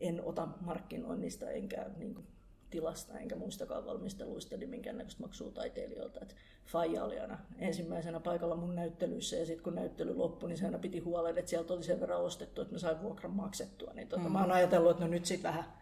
en 0.00 0.24
ota 0.24 0.48
markkinoinnista 0.60 1.50
enkä 1.50 1.90
niin 1.96 2.14
kuin, 2.14 2.26
tilasta 2.70 3.18
enkä 3.18 3.36
muistakaan 3.36 3.86
valmisteluista 3.86 4.56
niin 4.56 4.70
minkäännäköistä 4.70 5.22
maksua 5.22 5.50
taiteilijoilta. 5.50 6.20
Et 6.22 6.36
Faija 6.66 7.04
oli 7.04 7.20
aina 7.20 7.38
ensimmäisenä 7.58 8.20
paikalla 8.20 8.56
mun 8.56 8.74
näyttelyissä 8.74 9.36
ja 9.36 9.46
sitten 9.46 9.64
kun 9.64 9.74
näyttely 9.74 10.14
loppui, 10.14 10.48
niin 10.48 10.58
se 10.58 10.64
aina 10.64 10.78
piti 10.78 10.98
huolen, 10.98 11.38
että 11.38 11.50
sieltä 11.50 11.72
oli 11.72 11.82
sen 11.82 12.00
verran 12.00 12.20
ostettu, 12.20 12.60
että 12.60 12.74
mä 12.74 12.78
sain 12.78 13.02
vuokran 13.02 13.32
maksettua. 13.32 13.92
Niin 13.92 14.08
tota, 14.08 14.22
mm. 14.22 14.32
mä 14.32 14.40
oon 14.40 14.52
ajatellut, 14.52 14.90
että 14.90 15.04
no 15.04 15.10
nyt 15.10 15.26
sitten 15.26 15.52
vähän 15.52 15.72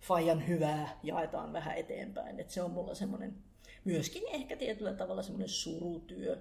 Fajan 0.00 0.48
hyvää 0.48 0.98
jaetaan 1.02 1.52
vähän 1.52 1.76
eteenpäin. 1.76 2.40
Et 2.40 2.50
se 2.50 2.62
on 2.62 2.70
mulla 2.70 2.94
semmoinen 2.94 3.34
myöskin 3.84 4.22
ehkä 4.26 4.56
tietyllä 4.56 4.92
tavalla 4.92 5.22
semmoinen 5.22 5.48
surutyö, 5.48 6.38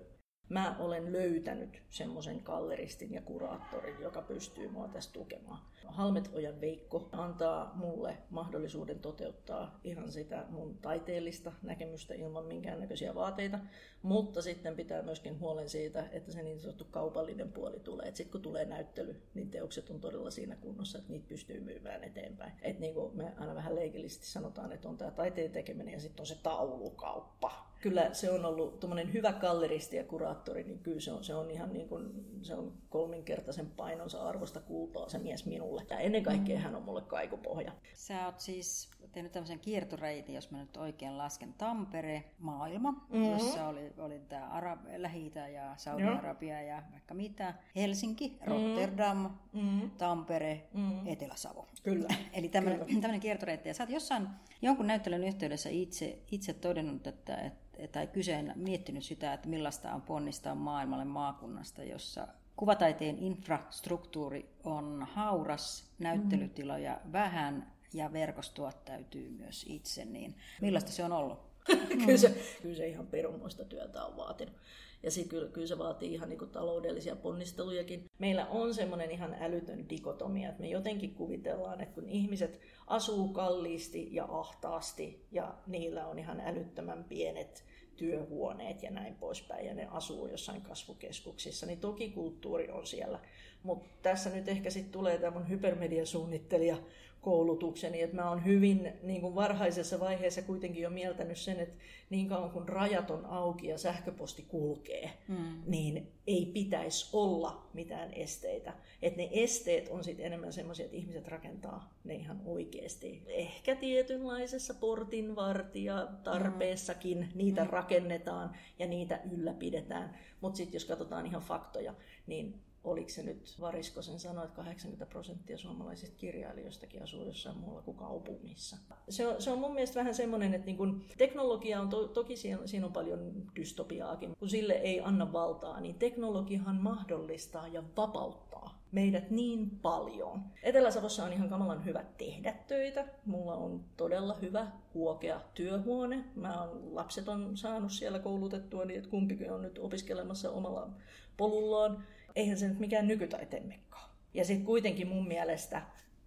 mä 0.50 0.76
olen 0.80 1.12
löytänyt 1.12 1.82
semmoisen 1.90 2.42
galleristin 2.44 3.14
ja 3.14 3.22
kuraattorin, 3.22 4.02
joka 4.02 4.22
pystyy 4.22 4.68
mua 4.68 4.88
tässä 4.88 5.14
tukemaan. 5.14 5.60
Halmetojan 5.86 6.62
Veikko 6.62 7.10
antaa 7.12 7.72
mulle 7.76 8.18
mahdollisuuden 8.30 9.00
toteuttaa 9.00 9.80
ihan 9.84 10.12
sitä 10.12 10.46
mun 10.50 10.78
taiteellista 10.78 11.52
näkemystä 11.62 12.14
ilman 12.14 12.46
minkäännäköisiä 12.46 13.16
vaateita, 13.16 13.60
mutta 14.02 14.42
sitten 14.42 14.76
pitää 14.76 15.02
myöskin 15.02 15.40
huolen 15.40 15.70
siitä, 15.70 16.10
että 16.12 16.32
se 16.32 16.44
niin 16.44 16.60
sanottu 16.60 16.86
kaupallinen 16.92 17.52
puoli 17.52 17.80
tulee. 17.80 18.06
Sitten 18.06 18.32
kun 18.32 18.42
tulee 18.42 18.66
näyttely, 18.66 19.22
niin 19.34 19.52
teokset 19.52 19.90
on 19.90 20.00
todella 20.00 20.32
siinä 20.32 20.56
kunnossa, 20.56 20.98
että 20.98 21.12
niitä 21.12 21.28
pystyy 21.28 21.60
myymään 21.60 22.04
eteenpäin. 22.04 22.54
Et 22.62 22.80
niin 22.80 22.94
kuin 22.94 23.18
me 23.18 23.34
aina 23.38 23.56
vähän 23.56 23.76
leikillisesti 23.76 24.26
sanotaan, 24.26 24.72
että 24.72 24.90
on 24.90 24.98
tämä 24.98 25.12
taiteen 25.12 25.52
tekeminen 25.52 25.94
ja 25.94 26.00
sitten 26.00 26.22
on 26.22 26.28
se 26.28 26.36
taulukauppa 26.44 27.75
kyllä 27.86 28.14
se 28.14 28.32
on 28.32 28.46
ollut 28.46 28.80
tuommoinen 28.80 29.14
hyvä 29.14 29.34
galleristi 29.34 29.96
ja 29.96 30.04
kuraattori, 30.04 30.64
niin 30.64 30.80
kyllä 30.80 31.00
se 31.00 31.12
on, 31.12 31.24
se 31.24 31.36
on 31.36 31.52
ihan 31.52 31.74
niin 31.74 31.88
kuin, 31.88 32.26
se 32.42 32.56
on 32.56 32.74
kolminkertaisen 32.90 33.72
painonsa 33.72 34.22
arvosta 34.22 34.60
kultaa 34.60 35.10
se 35.10 35.18
mies 35.18 35.46
minulle. 35.46 35.86
Ja 35.90 36.00
ennen 36.00 36.24
kaikkea 36.24 36.60
hän 36.60 36.76
on 36.76 36.84
mulle 36.84 37.02
kaikupohja. 37.02 37.72
Sä 37.94 38.26
oot 38.26 38.40
siis 38.40 38.90
tehnyt 39.12 39.32
tämmöisen 39.32 39.60
kiertoreitin, 39.60 40.36
jos 40.36 40.52
mä 40.52 40.58
nyt 40.58 40.78
oikein 40.78 41.18
lasken, 41.18 41.54
Tampere, 41.54 42.24
maailma, 42.40 42.92
mm-hmm. 42.92 43.32
jossa 43.32 43.68
oli, 43.68 43.94
oli 43.98 44.20
tämä 44.20 44.48
Arab, 44.48 44.80
lähi 44.98 45.32
ja 45.54 45.74
Saudi-Arabia 45.78 46.62
ja 46.62 46.84
vaikka 46.92 47.14
mitä, 47.14 47.54
Helsinki, 47.76 48.30
mm-hmm. 48.30 48.54
Rotterdam, 48.54 49.30
mm-hmm. 49.54 49.92
Tampere, 49.92 50.68
mm-hmm. 50.74 51.08
Etelä-Savo. 51.08 51.68
Kyllä. 51.84 52.08
Eli 52.34 52.50
tämmöinen 52.50 53.20
kiertoreitti. 53.20 53.70
Ja 53.70 53.74
sä 53.74 53.84
oot 53.84 53.90
jossain 53.90 54.28
jonkun 54.62 54.88
näyttelyn 54.88 55.24
yhteydessä 55.24 55.70
itse, 55.70 56.20
itse 56.32 56.54
todennut, 56.54 57.08
että, 57.08 57.36
että 57.36 57.65
tai 57.88 58.08
kyseen 58.08 58.54
miettinyt 58.56 59.04
sitä, 59.04 59.34
että 59.34 59.50
millaista 59.50 59.94
on 59.94 60.02
ponnistaa 60.02 60.56
maailmalle 60.56 61.06
maakunnasta, 61.06 61.84
jossa 61.84 62.28
kuvataiteen 62.56 63.18
infrastruktuuri 63.18 64.50
on 64.64 65.08
hauras, 65.12 65.92
näyttelytiloja 66.00 67.02
vähän 67.12 67.74
ja 67.94 68.14
verkostoa 68.14 68.72
täytyy 68.72 69.30
myös 69.30 69.66
itse, 69.70 70.06
niin 70.06 70.36
millaista 70.62 70.92
se 70.92 71.04
on 71.04 71.12
ollut? 71.12 71.40
kyllä, 72.06 72.18
se, 72.18 72.36
kyllä 72.62 72.76
se 72.76 72.88
ihan 72.88 73.08
perumoista 73.08 73.66
työtä 73.66 74.06
on 74.06 74.18
vaatinut. 74.18 74.56
Ja 75.04 75.12
sitten 75.12 75.30
kyllä, 75.30 75.52
kyllä 75.52 75.68
se 75.68 75.78
vaatii 75.78 76.14
ihan 76.14 76.30
niin 76.30 76.50
taloudellisia 76.52 77.16
ponnistelujakin. 77.16 78.06
Meillä 78.20 78.48
on 78.48 78.74
semmoinen 78.74 79.12
ihan 79.12 79.36
älytön 79.40 79.90
dikotomia, 79.90 80.50
että 80.50 80.62
me 80.62 80.70
jotenkin 80.70 81.16
kuvitellaan, 81.16 81.82
että 81.82 81.96
kun 81.96 82.10
ihmiset 82.10 82.60
asuu 82.88 83.28
kalliisti 83.28 84.08
ja 84.12 84.26
ahtaasti 84.30 85.26
ja 85.32 85.56
niillä 85.68 86.08
on 86.08 86.20
ihan 86.20 86.40
älyttömän 86.40 87.04
pienet 87.04 87.66
työhuoneet 87.98 88.84
ja 88.84 88.92
näin 88.92 89.16
poispäin, 89.16 89.66
ja 89.66 89.74
ne 89.74 89.88
asuu 89.92 90.28
jossain 90.28 90.62
kasvukeskuksissa, 90.62 91.66
niin 91.66 91.80
toki 91.80 92.10
kulttuuri 92.10 92.70
on 92.72 92.88
siellä. 92.88 93.20
Mutta 93.64 93.90
tässä 94.02 94.30
nyt 94.30 94.48
ehkä 94.48 94.70
sitten 94.70 94.92
tulee 94.92 95.18
tämä 95.18 95.32
mun 95.32 95.50
hypermediasuunnittelija 95.50 96.78
koulutukseni, 97.26 98.02
että 98.02 98.16
mä 98.16 98.30
oon 98.30 98.46
hyvin 98.46 98.94
niin 99.04 99.22
kuin 99.22 99.36
varhaisessa 99.36 100.00
vaiheessa 100.00 100.42
kuitenkin 100.42 100.84
jo 100.84 100.90
mieltänyt 100.90 101.38
sen, 101.38 101.60
että 101.60 101.76
niin 102.10 102.30
kauan 102.30 102.50
kun 102.50 102.70
rajat 102.70 103.12
on 103.12 103.26
auki 103.26 103.68
ja 103.68 103.78
sähköposti 103.78 104.46
kulkee, 104.48 105.12
mm. 105.28 105.62
niin 105.68 106.12
ei 106.28 106.52
pitäisi 106.54 107.10
olla 107.14 107.70
mitään 107.74 108.14
esteitä. 108.14 108.74
Että 109.02 109.18
ne 109.18 109.30
esteet 109.32 109.90
on 109.90 110.04
sitten 110.04 110.26
enemmän 110.26 110.54
semmoisia, 110.54 110.86
että 110.86 110.98
ihmiset 110.98 111.28
rakentaa 111.28 111.94
ne 112.04 112.14
ihan 112.14 112.42
oikeasti. 112.46 113.24
Ehkä 113.28 113.76
tietynlaisessa 113.76 114.74
portinvartija 114.74 116.08
tarpeessakin 116.24 117.18
mm. 117.18 117.28
niitä 117.36 117.64
mm. 117.64 117.70
rakennetaan 117.70 118.56
ja 118.80 118.88
niitä 118.88 119.20
ylläpidetään. 119.32 120.18
Mutta 120.42 120.58
sitten 120.58 120.76
jos 120.76 120.86
katsotaan 120.86 121.26
ihan 121.26 121.42
faktoja, 121.42 121.94
niin 122.28 122.65
oliko 122.86 123.10
se 123.10 123.24
nyt 123.24 123.56
Variskosen 123.62 124.20
sanoi, 124.20 124.46
että 124.46 124.56
80 124.56 125.06
prosenttia 125.06 125.58
suomalaisista 125.58 126.16
kirjailijoistakin 126.18 127.04
asuu 127.04 127.24
jossain 127.24 127.58
muualla 127.58 127.82
kuin 127.82 127.98
kaupungissa. 127.98 128.78
Se 129.10 129.28
on, 129.28 129.42
se 129.42 129.52
on 129.52 129.60
mun 129.60 129.74
mielestä 129.74 130.00
vähän 130.00 130.16
semmoinen, 130.16 130.54
että 130.54 130.66
niin 130.66 130.78
kun 130.78 131.06
teknologia 131.18 131.82
on, 131.82 131.90
to, 131.90 132.08
toki 132.08 132.38
siinä, 132.38 132.68
siinä 132.68 132.86
on 132.86 132.94
paljon 132.94 133.44
dystopiaakin, 133.56 134.36
kun 134.40 134.50
sille 134.50 134.74
ei 134.74 135.02
anna 135.02 135.34
valtaa, 135.34 135.80
niin 135.80 135.96
teknologiahan 135.96 136.76
mahdollistaa 136.76 137.68
ja 137.68 137.84
vapauttaa 137.98 138.86
meidät 138.96 139.32
niin 139.32 139.70
paljon. 139.70 140.44
Etelä-Savossa 140.64 141.24
on 141.24 141.34
ihan 141.34 141.50
kamalan 141.50 141.86
hyvä 141.86 142.04
tehdä 142.18 142.54
töitä. 142.68 143.06
Mulla 143.26 143.56
on 143.56 143.84
todella 143.98 144.34
hyvä 144.42 144.68
huokea 144.94 145.42
työhuone. 145.54 146.26
Mä 146.36 146.62
oon, 146.62 146.96
lapset 146.96 147.28
on 147.28 147.58
saanut 147.58 147.92
siellä 147.92 148.20
koulutettua 148.20 148.86
niin, 148.86 148.98
että 148.98 149.10
kumpikin 149.10 149.52
on 149.52 149.62
nyt 149.62 149.78
opiskelemassa 149.78 150.52
omalla 150.52 150.90
polullaan 151.38 152.04
eihän 152.36 152.58
se 152.58 152.68
nyt 152.68 152.80
mikään 152.80 153.08
nykytaiteen 153.08 153.68
mekka 153.68 154.00
Ja 154.34 154.46
sitten 154.46 154.66
kuitenkin 154.66 155.08
mun 155.08 155.28
mielestä 155.28 155.82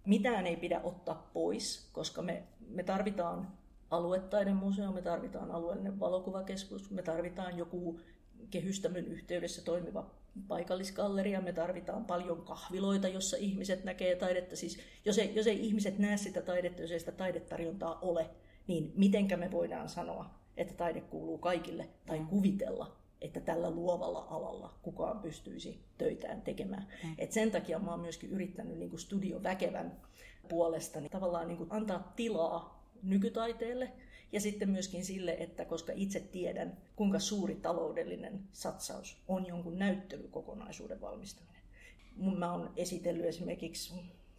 mitään 0.05 0.47
ei 0.47 0.57
pidä 0.57 0.81
ottaa 0.83 1.29
pois, 1.33 1.89
koska 1.91 2.21
me, 2.21 2.43
me 2.67 2.83
tarvitaan 2.83 3.51
aluetaiden 3.91 4.55
museo, 4.55 4.91
me 4.91 5.01
tarvitaan 5.01 5.51
alueellinen 5.51 5.99
valokuvakeskus, 5.99 6.91
me 6.91 7.01
tarvitaan 7.01 7.57
joku 7.57 7.99
kehystämön 8.49 9.05
yhteydessä 9.05 9.61
toimiva 9.61 10.09
paikallisgalleria, 10.47 11.41
me 11.41 11.53
tarvitaan 11.53 12.05
paljon 12.05 12.41
kahviloita, 12.41 13.07
jossa 13.07 13.37
ihmiset 13.37 13.83
näkee 13.83 14.15
taidetta. 14.15 14.55
Siis 14.55 14.79
jos 15.05 15.17
ei, 15.17 15.35
jos 15.35 15.47
ei 15.47 15.65
ihmiset 15.65 15.99
näe 15.99 16.17
sitä 16.17 16.41
taidetta, 16.41 16.81
jos 16.81 16.91
ei 16.91 16.99
sitä 16.99 17.11
taidetarjontaa 17.11 17.99
ole, 18.01 18.29
niin 18.67 18.93
mitenkä 18.95 19.37
me 19.37 19.51
voidaan 19.51 19.89
sanoa, 19.89 20.25
että 20.57 20.73
taide 20.73 21.01
kuuluu 21.01 21.37
kaikille 21.37 21.89
tai 22.05 22.19
kuvitella, 22.29 22.97
että 23.21 23.39
tällä 23.39 23.71
luovalla 23.71 24.27
alalla 24.29 24.73
kukaan 24.81 25.19
pystyisi 25.19 25.79
töitään 25.97 26.41
tekemään. 26.41 26.87
Mm. 27.03 27.15
Et 27.17 27.31
sen 27.31 27.51
takia 27.51 27.79
mä 27.79 27.91
oon 27.91 27.99
myöskin 27.99 28.29
yrittänyt 28.29 28.77
niin 28.77 28.89
kuin 28.89 28.99
Studio 28.99 29.43
Väkevän 29.43 30.01
puolesta 30.49 31.01
niin 31.01 31.11
tavallaan 31.11 31.47
niin 31.47 31.57
kuin 31.57 31.71
antaa 31.71 32.13
tilaa 32.15 32.89
nykytaiteelle 33.03 33.91
ja 34.31 34.41
sitten 34.41 34.69
myöskin 34.69 35.05
sille, 35.05 35.37
että 35.39 35.65
koska 35.65 35.91
itse 35.95 36.19
tiedän, 36.19 36.77
kuinka 36.95 37.19
suuri 37.19 37.55
taloudellinen 37.55 38.43
satsaus 38.51 39.17
on 39.27 39.47
jonkun 39.47 39.79
näyttelykokonaisuuden 39.79 41.01
valmistaminen. 41.01 41.61
Mä 42.37 42.51
oon 42.51 42.73
esitellyt 42.75 43.25
esimerkiksi 43.25 43.93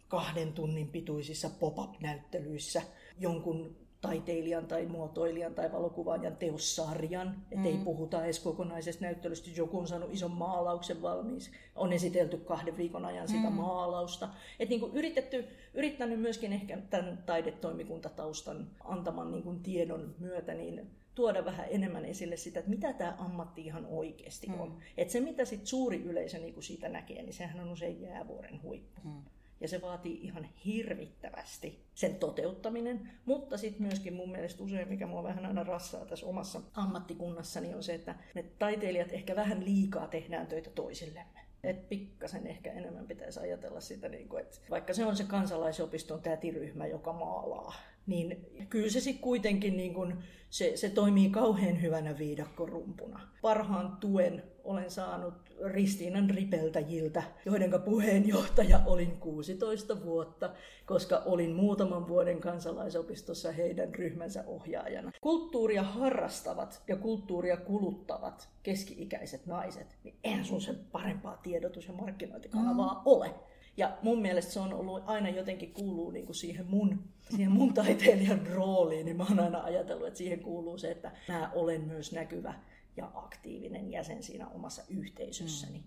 kahden 0.07 0.53
tunnin 0.53 0.87
pituisissa 0.87 1.49
pop-up-näyttelyissä 1.49 2.81
jonkun 3.19 3.75
taiteilijan 4.01 4.67
tai 4.67 4.85
muotoilijan 4.85 5.55
tai 5.55 5.71
valokuvaajan 5.71 6.35
teossarjan. 6.35 7.27
Mm. 7.27 7.43
Että 7.51 7.67
ei 7.69 7.77
puhuta 7.83 8.25
edes 8.25 8.39
kokonaisesta 8.39 9.05
näyttelystä. 9.05 9.49
Joku 9.55 9.79
on 9.79 9.87
saanut 9.87 10.13
ison 10.13 10.31
maalauksen 10.31 11.01
valmiiksi. 11.01 11.51
On 11.75 11.93
esitelty 11.93 12.37
kahden 12.37 12.77
viikon 12.77 13.05
ajan 13.05 13.27
sitä 13.27 13.49
mm. 13.49 13.55
maalausta. 13.55 14.29
Että 14.59 14.69
niin 14.69 14.79
kuin 14.79 14.93
yritetty, 14.93 15.45
yrittänyt 15.73 16.19
myöskin 16.19 16.53
ehkä 16.53 16.77
tämän 16.89 17.23
taidetoimikuntataustan 17.25 18.67
antaman 18.83 19.31
niin 19.31 19.43
kuin 19.43 19.59
tiedon 19.59 20.15
myötä 20.19 20.53
niin 20.53 20.91
tuoda 21.15 21.45
vähän 21.45 21.67
enemmän 21.69 22.05
esille 22.05 22.37
sitä, 22.37 22.59
että 22.59 22.69
mitä 22.69 22.93
tämä 22.93 23.15
ammatti 23.17 23.61
ihan 23.61 23.85
oikeasti 23.85 24.47
on. 24.59 24.69
Mm. 24.69 24.77
Että 24.97 25.11
se, 25.11 25.19
mitä 25.19 25.45
sit 25.45 25.67
suuri 25.67 26.03
yleisö 26.03 26.39
niin 26.39 26.53
kuin 26.53 26.63
siitä 26.63 26.89
näkee, 26.89 27.21
niin 27.21 27.33
sehän 27.33 27.59
on 27.59 27.69
usein 27.69 28.01
jäävuoren 28.01 28.61
huippu. 28.61 29.01
Mm. 29.03 29.21
Ja 29.61 29.67
se 29.67 29.81
vaatii 29.81 30.19
ihan 30.23 30.47
hirvittävästi 30.65 31.85
sen 31.95 32.15
toteuttaminen, 32.15 33.09
mutta 33.25 33.57
sitten 33.57 33.87
myöskin 33.87 34.13
mun 34.13 34.31
mielestä 34.31 34.63
usein, 34.63 34.87
mikä 34.87 35.07
mua 35.07 35.23
vähän 35.23 35.45
aina 35.45 35.63
rassaa 35.63 36.05
tässä 36.05 36.25
omassa 36.25 36.61
ammattikunnassani, 36.73 37.73
on 37.73 37.83
se, 37.83 37.93
että 37.93 38.15
me 38.35 38.43
taiteilijat 38.59 39.11
ehkä 39.11 39.35
vähän 39.35 39.65
liikaa 39.65 40.07
tehdään 40.07 40.47
töitä 40.47 40.69
toisillemme. 40.69 41.39
Että 41.63 41.89
pikkasen 41.89 42.47
ehkä 42.47 42.71
enemmän 42.71 43.07
pitäisi 43.07 43.39
ajatella 43.39 43.81
sitä, 43.81 44.09
niin 44.09 44.29
kuin, 44.29 44.41
että 44.41 44.57
vaikka 44.69 44.93
se 44.93 45.05
on 45.05 45.15
se 45.15 45.23
kansalaisopiston 45.23 46.21
tätiryhmä, 46.21 46.87
joka 46.87 47.13
maalaa, 47.13 47.73
niin 48.07 48.45
kyllä 48.69 48.89
se 48.89 48.99
sitten 48.99 49.23
kuitenkin 49.23 49.77
niin 49.77 49.93
kuin, 49.93 50.17
se, 50.49 50.77
se 50.77 50.89
toimii 50.89 51.29
kauhean 51.29 51.81
hyvänä 51.81 52.17
viidakkorumpuna. 52.17 53.27
Parhaan 53.41 53.97
tuen 53.97 54.43
olen 54.63 54.91
saanut 54.91 55.50
Ristiinan 55.65 56.29
ripeltäjiltä, 56.29 57.23
joiden 57.45 57.81
puheenjohtaja 57.85 58.79
olin 58.85 59.11
16 59.11 60.03
vuotta, 60.03 60.53
koska 60.85 61.21
olin 61.25 61.53
muutaman 61.53 62.07
vuoden 62.07 62.41
kansalaisopistossa 62.41 63.51
heidän 63.51 63.95
ryhmänsä 63.95 64.43
ohjaajana. 64.47 65.11
Kulttuuria 65.21 65.83
harrastavat 65.83 66.83
ja 66.87 66.95
kulttuuria 66.95 67.57
kuluttavat 67.57 68.49
keski-ikäiset 68.63 69.45
naiset, 69.45 69.97
niin 70.03 70.15
eihän 70.23 70.45
sun 70.45 70.61
sen 70.61 70.79
parempaa 70.91 71.37
tiedotus- 71.37 71.87
ja 71.87 71.93
markkinointikanavaa 71.93 72.93
mm. 72.93 73.01
ole. 73.05 73.33
Ja 73.77 73.97
mun 74.01 74.21
mielestä 74.21 74.51
se 74.51 74.59
on 74.59 74.73
ollut 74.73 75.03
aina 75.05 75.29
jotenkin 75.29 75.73
kuuluu 75.73 76.11
niin 76.11 76.25
kuin 76.25 76.35
siihen, 76.35 76.65
mun, 76.65 77.03
siihen 77.29 77.51
mun 77.51 77.73
taiteilijan 77.73 78.47
rooliin, 78.47 79.05
niin 79.05 79.17
mä 79.17 79.25
oon 79.29 79.39
aina 79.39 79.63
ajatellut, 79.63 80.07
että 80.07 80.17
siihen 80.17 80.39
kuuluu 80.39 80.77
se, 80.77 80.91
että 80.91 81.11
mä 81.27 81.51
olen 81.55 81.81
myös 81.81 82.11
näkyvä 82.11 82.53
ja 82.97 83.11
aktiivinen 83.13 83.91
jäsen 83.91 84.23
siinä 84.23 84.47
omassa 84.47 84.83
yhteisössäni. 84.89 85.83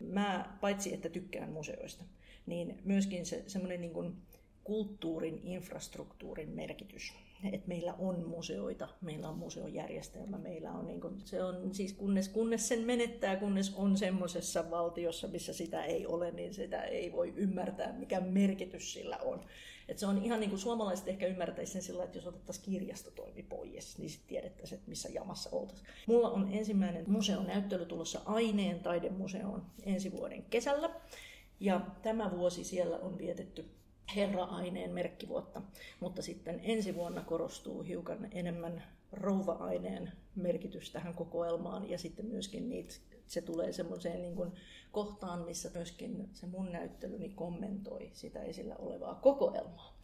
Mm. 0.00 0.06
Mä 0.06 0.56
paitsi 0.60 0.94
että 0.94 1.08
tykkään 1.08 1.52
museoista, 1.52 2.04
niin 2.46 2.78
myöskin 2.84 3.26
se 3.26 3.44
semmoinen 3.46 3.80
niin 3.80 3.92
kuin 3.92 4.16
kulttuurin 4.64 5.40
infrastruktuurin 5.42 6.50
merkitys. 6.50 7.12
että 7.52 7.68
meillä 7.68 7.94
on 7.94 8.28
museoita, 8.28 8.88
meillä 9.00 9.28
on 9.28 9.38
museojärjestelmä, 9.38 10.38
meillä 10.38 10.72
on, 10.72 10.86
niin 10.86 11.00
kuin, 11.00 11.20
se 11.24 11.42
on 11.42 11.74
siis 11.74 11.92
kunnes, 11.92 12.28
kunnes 12.28 12.68
sen 12.68 12.80
menettää, 12.80 13.36
kunnes 13.36 13.74
on 13.74 13.96
semmoisessa 13.96 14.70
valtiossa, 14.70 15.28
missä 15.28 15.52
sitä 15.52 15.84
ei 15.84 16.06
ole, 16.06 16.30
niin 16.30 16.54
sitä 16.54 16.82
ei 16.82 17.12
voi 17.12 17.32
ymmärtää, 17.36 17.92
mikä 17.92 18.20
merkitys 18.20 18.92
sillä 18.92 19.16
on. 19.16 19.44
Et 19.88 19.98
se 19.98 20.06
on 20.06 20.24
ihan 20.24 20.40
niin 20.40 20.50
kuin 20.50 20.60
suomalaiset 20.60 21.08
ehkä 21.08 21.26
ymmärtäisi 21.26 21.72
sen 21.72 21.82
sillä, 21.82 22.04
että 22.04 22.18
jos 22.18 22.26
otettaisiin 22.26 22.64
kirjastotoimi 22.64 23.42
pois, 23.42 23.98
niin 23.98 24.10
sitten 24.10 24.28
tiedettäisiin, 24.28 24.78
että 24.78 24.88
missä 24.88 25.08
jamassa 25.08 25.50
oltaisiin. 25.52 25.88
Mulla 26.06 26.30
on 26.30 26.48
ensimmäinen 26.52 27.04
museonäyttely 27.10 27.86
tulossa 27.86 28.20
Aineen 28.24 28.80
taidemuseoon 28.80 29.66
ensi 29.82 30.12
vuoden 30.12 30.42
kesällä. 30.42 30.90
Ja 31.60 31.80
tämä 32.02 32.30
vuosi 32.30 32.64
siellä 32.64 32.96
on 32.98 33.18
vietetty 33.18 33.64
herra-aineen 34.16 34.90
merkkivuotta, 34.90 35.62
mutta 36.00 36.22
sitten 36.22 36.60
ensi 36.62 36.94
vuonna 36.94 37.20
korostuu 37.22 37.82
hiukan 37.82 38.28
enemmän 38.32 38.82
rouva-aineen 39.12 40.12
merkitys 40.34 40.90
tähän 40.90 41.14
kokoelmaan 41.14 41.90
ja 41.90 41.98
sitten 41.98 42.26
myöskin 42.26 42.68
niitä, 42.68 42.94
se 43.26 43.40
tulee 43.40 43.72
semmoiseen 43.72 44.22
niin 44.22 44.36
kuin 44.36 44.52
kohtaan, 44.92 45.44
missä 45.44 45.70
myöskin 45.74 46.28
se 46.32 46.46
mun 46.46 46.72
näyttelyni 46.72 47.28
kommentoi 47.28 48.10
sitä 48.12 48.42
esillä 48.42 48.76
olevaa 48.76 49.14
kokoelmaa. 49.14 49.98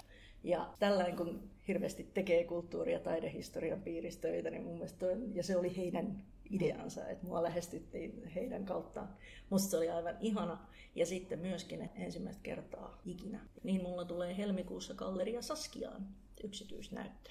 Ja 0.45 0.75
tällainen 0.79 1.17
kun 1.17 1.51
hirveästi 1.69 2.11
tekee 2.15 2.45
kulttuuri- 2.45 2.93
ja 2.93 3.01
taidehistorian 3.01 3.83
piiristöitä, 3.83 4.51
niin 4.51 4.63
mun 4.63 4.75
mielestä 4.75 4.99
toi, 4.99 5.17
ja 5.35 5.43
se 5.43 5.57
oli 5.57 5.77
heidän 5.77 6.25
ideansa, 6.51 7.09
että 7.09 7.27
mua 7.27 7.43
lähestyttiin 7.43 8.29
heidän 8.35 8.65
kauttaan. 8.65 9.17
Musta 9.51 9.71
se 9.71 9.77
oli 9.77 9.91
aivan 9.91 10.17
ihana. 10.21 10.67
Ja 10.95 11.07
sitten 11.07 11.39
myöskin 11.39 11.83
että 11.83 12.01
ensimmäistä 12.01 12.43
kertaa 12.43 12.99
ikinä. 13.05 13.41
Niin 13.63 13.83
mulla 13.83 14.05
tulee 14.05 14.37
helmikuussa 14.37 14.95
Galleria 14.95 15.43
Saskiaan 15.43 16.09
yksityisnäyttö. 16.45 17.31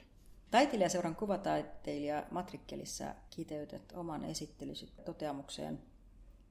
Taiteilijaseuran 0.52 1.16
kuvataiteilija 1.16 2.24
Matrikkelissa 2.32 3.16
kiteytät 3.30 3.94
oman 3.96 4.26
esittelysi 4.26 4.92
toteamukseen 5.06 5.80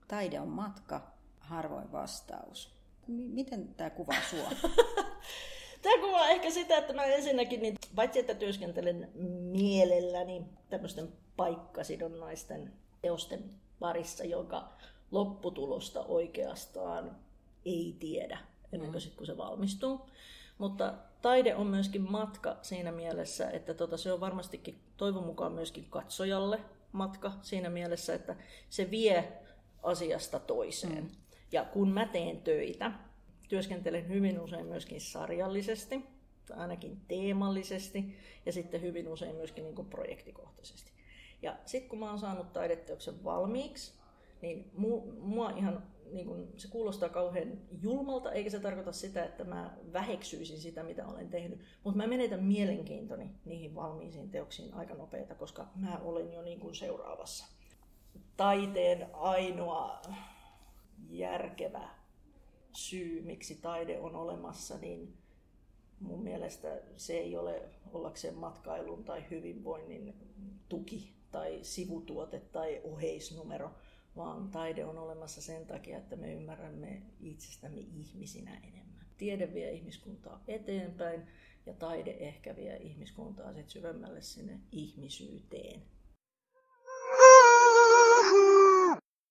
Taide 0.08 0.40
on 0.40 0.48
matka, 0.48 1.00
harvoin 1.40 1.92
vastaus. 1.92 2.74
Miten 3.06 3.74
tämä 3.74 3.90
kuvaa 3.90 4.22
sua? 4.30 4.50
Tämä 5.82 6.00
kuvaa 6.00 6.28
ehkä 6.28 6.50
sitä, 6.50 6.78
että 6.78 6.92
mä 6.92 7.04
ensinnäkin, 7.04 7.62
niin, 7.62 7.76
paitsi 7.94 8.18
että 8.18 8.34
työskentelen 8.34 9.10
mielelläni 9.52 10.44
tämmöisten 10.70 11.08
paikkasidonnaisten 11.36 12.72
teosten 13.02 13.44
parissa, 13.80 14.24
joka 14.24 14.72
lopputulosta 15.10 16.04
oikeastaan 16.04 17.16
ei 17.64 17.96
tiedä 18.00 18.38
ennen 18.72 18.90
kuin 18.90 19.02
mm. 19.02 19.04
sit, 19.04 19.14
kun 19.14 19.26
se 19.26 19.36
valmistuu. 19.36 20.00
Mutta 20.58 20.94
taide 21.22 21.54
on 21.54 21.66
myöskin 21.66 22.10
matka 22.10 22.56
siinä 22.62 22.92
mielessä, 22.92 23.50
että 23.50 23.74
tota, 23.74 23.96
se 23.96 24.12
on 24.12 24.20
varmastikin 24.20 24.78
toivon 24.96 25.26
mukaan 25.26 25.52
myöskin 25.52 25.86
katsojalle 25.90 26.60
matka 26.92 27.32
siinä 27.42 27.70
mielessä, 27.70 28.14
että 28.14 28.36
se 28.70 28.90
vie 28.90 29.32
asiasta 29.82 30.38
toiseen. 30.38 31.04
Mm. 31.04 31.10
Ja 31.52 31.64
kun 31.64 31.88
mä 31.88 32.06
teen 32.06 32.42
töitä, 32.42 32.92
työskentelen 33.52 34.08
hyvin 34.08 34.40
usein 34.40 34.66
myöskin 34.66 35.00
sarjallisesti, 35.00 36.04
tai 36.46 36.58
ainakin 36.58 37.00
teemallisesti, 37.08 38.16
ja 38.46 38.52
sitten 38.52 38.82
hyvin 38.82 39.08
usein 39.08 39.36
myöskin 39.36 39.64
niin 39.64 39.86
projektikohtaisesti. 39.86 40.92
Ja 41.42 41.56
sitten 41.66 41.90
kun 41.90 41.98
mä 41.98 42.10
oon 42.10 42.18
saanut 42.18 42.52
taideteoksen 42.52 43.24
valmiiksi, 43.24 43.92
niin 44.42 44.70
mua 45.18 45.50
ihan 45.50 45.82
niin 46.12 46.26
kun, 46.26 46.48
se 46.56 46.68
kuulostaa 46.68 47.08
kauhean 47.08 47.58
julmalta, 47.82 48.32
eikä 48.32 48.50
se 48.50 48.60
tarkoita 48.60 48.92
sitä, 48.92 49.24
että 49.24 49.44
mä 49.44 49.76
väheksyisin 49.92 50.58
sitä, 50.58 50.82
mitä 50.82 51.06
olen 51.06 51.28
tehnyt. 51.28 51.60
Mutta 51.84 51.96
mä 51.96 52.06
menetän 52.06 52.44
mielenkiintoni 52.44 53.30
niihin 53.44 53.74
valmiisiin 53.74 54.30
teoksiin 54.30 54.74
aika 54.74 54.94
nopeita, 54.94 55.34
koska 55.34 55.66
mä 55.74 55.98
olen 56.02 56.32
jo 56.32 56.42
niin 56.42 56.60
kuin 56.60 56.74
seuraavassa. 56.74 57.46
Taiteen 58.36 59.14
ainoa 59.14 60.02
järkevä 61.10 62.01
syy, 62.72 63.22
miksi 63.22 63.54
taide 63.54 63.98
on 63.98 64.16
olemassa, 64.16 64.78
niin 64.78 65.14
mun 66.00 66.22
mielestä 66.22 66.80
se 66.96 67.12
ei 67.12 67.36
ole 67.36 67.62
ollakseen 67.92 68.34
matkailun 68.34 69.04
tai 69.04 69.24
hyvinvoinnin 69.30 70.14
tuki 70.68 71.12
tai 71.30 71.58
sivutuote 71.62 72.40
tai 72.40 72.80
oheisnumero, 72.84 73.70
vaan 74.16 74.48
taide 74.48 74.84
on 74.84 74.98
olemassa 74.98 75.42
sen 75.42 75.66
takia, 75.66 75.98
että 75.98 76.16
me 76.16 76.32
ymmärrämme 76.32 77.02
itsestämme 77.20 77.80
ihmisinä 77.80 78.56
enemmän. 78.56 79.06
Tiede 79.18 79.54
vie 79.54 79.72
ihmiskuntaa 79.72 80.44
eteenpäin 80.48 81.26
ja 81.66 81.74
taide 81.74 82.10
ehkä 82.10 82.56
vie 82.56 82.76
ihmiskuntaa 82.76 83.54
sit 83.54 83.70
syvemmälle 83.70 84.22
sinne 84.22 84.60
ihmisyyteen. 84.72 85.82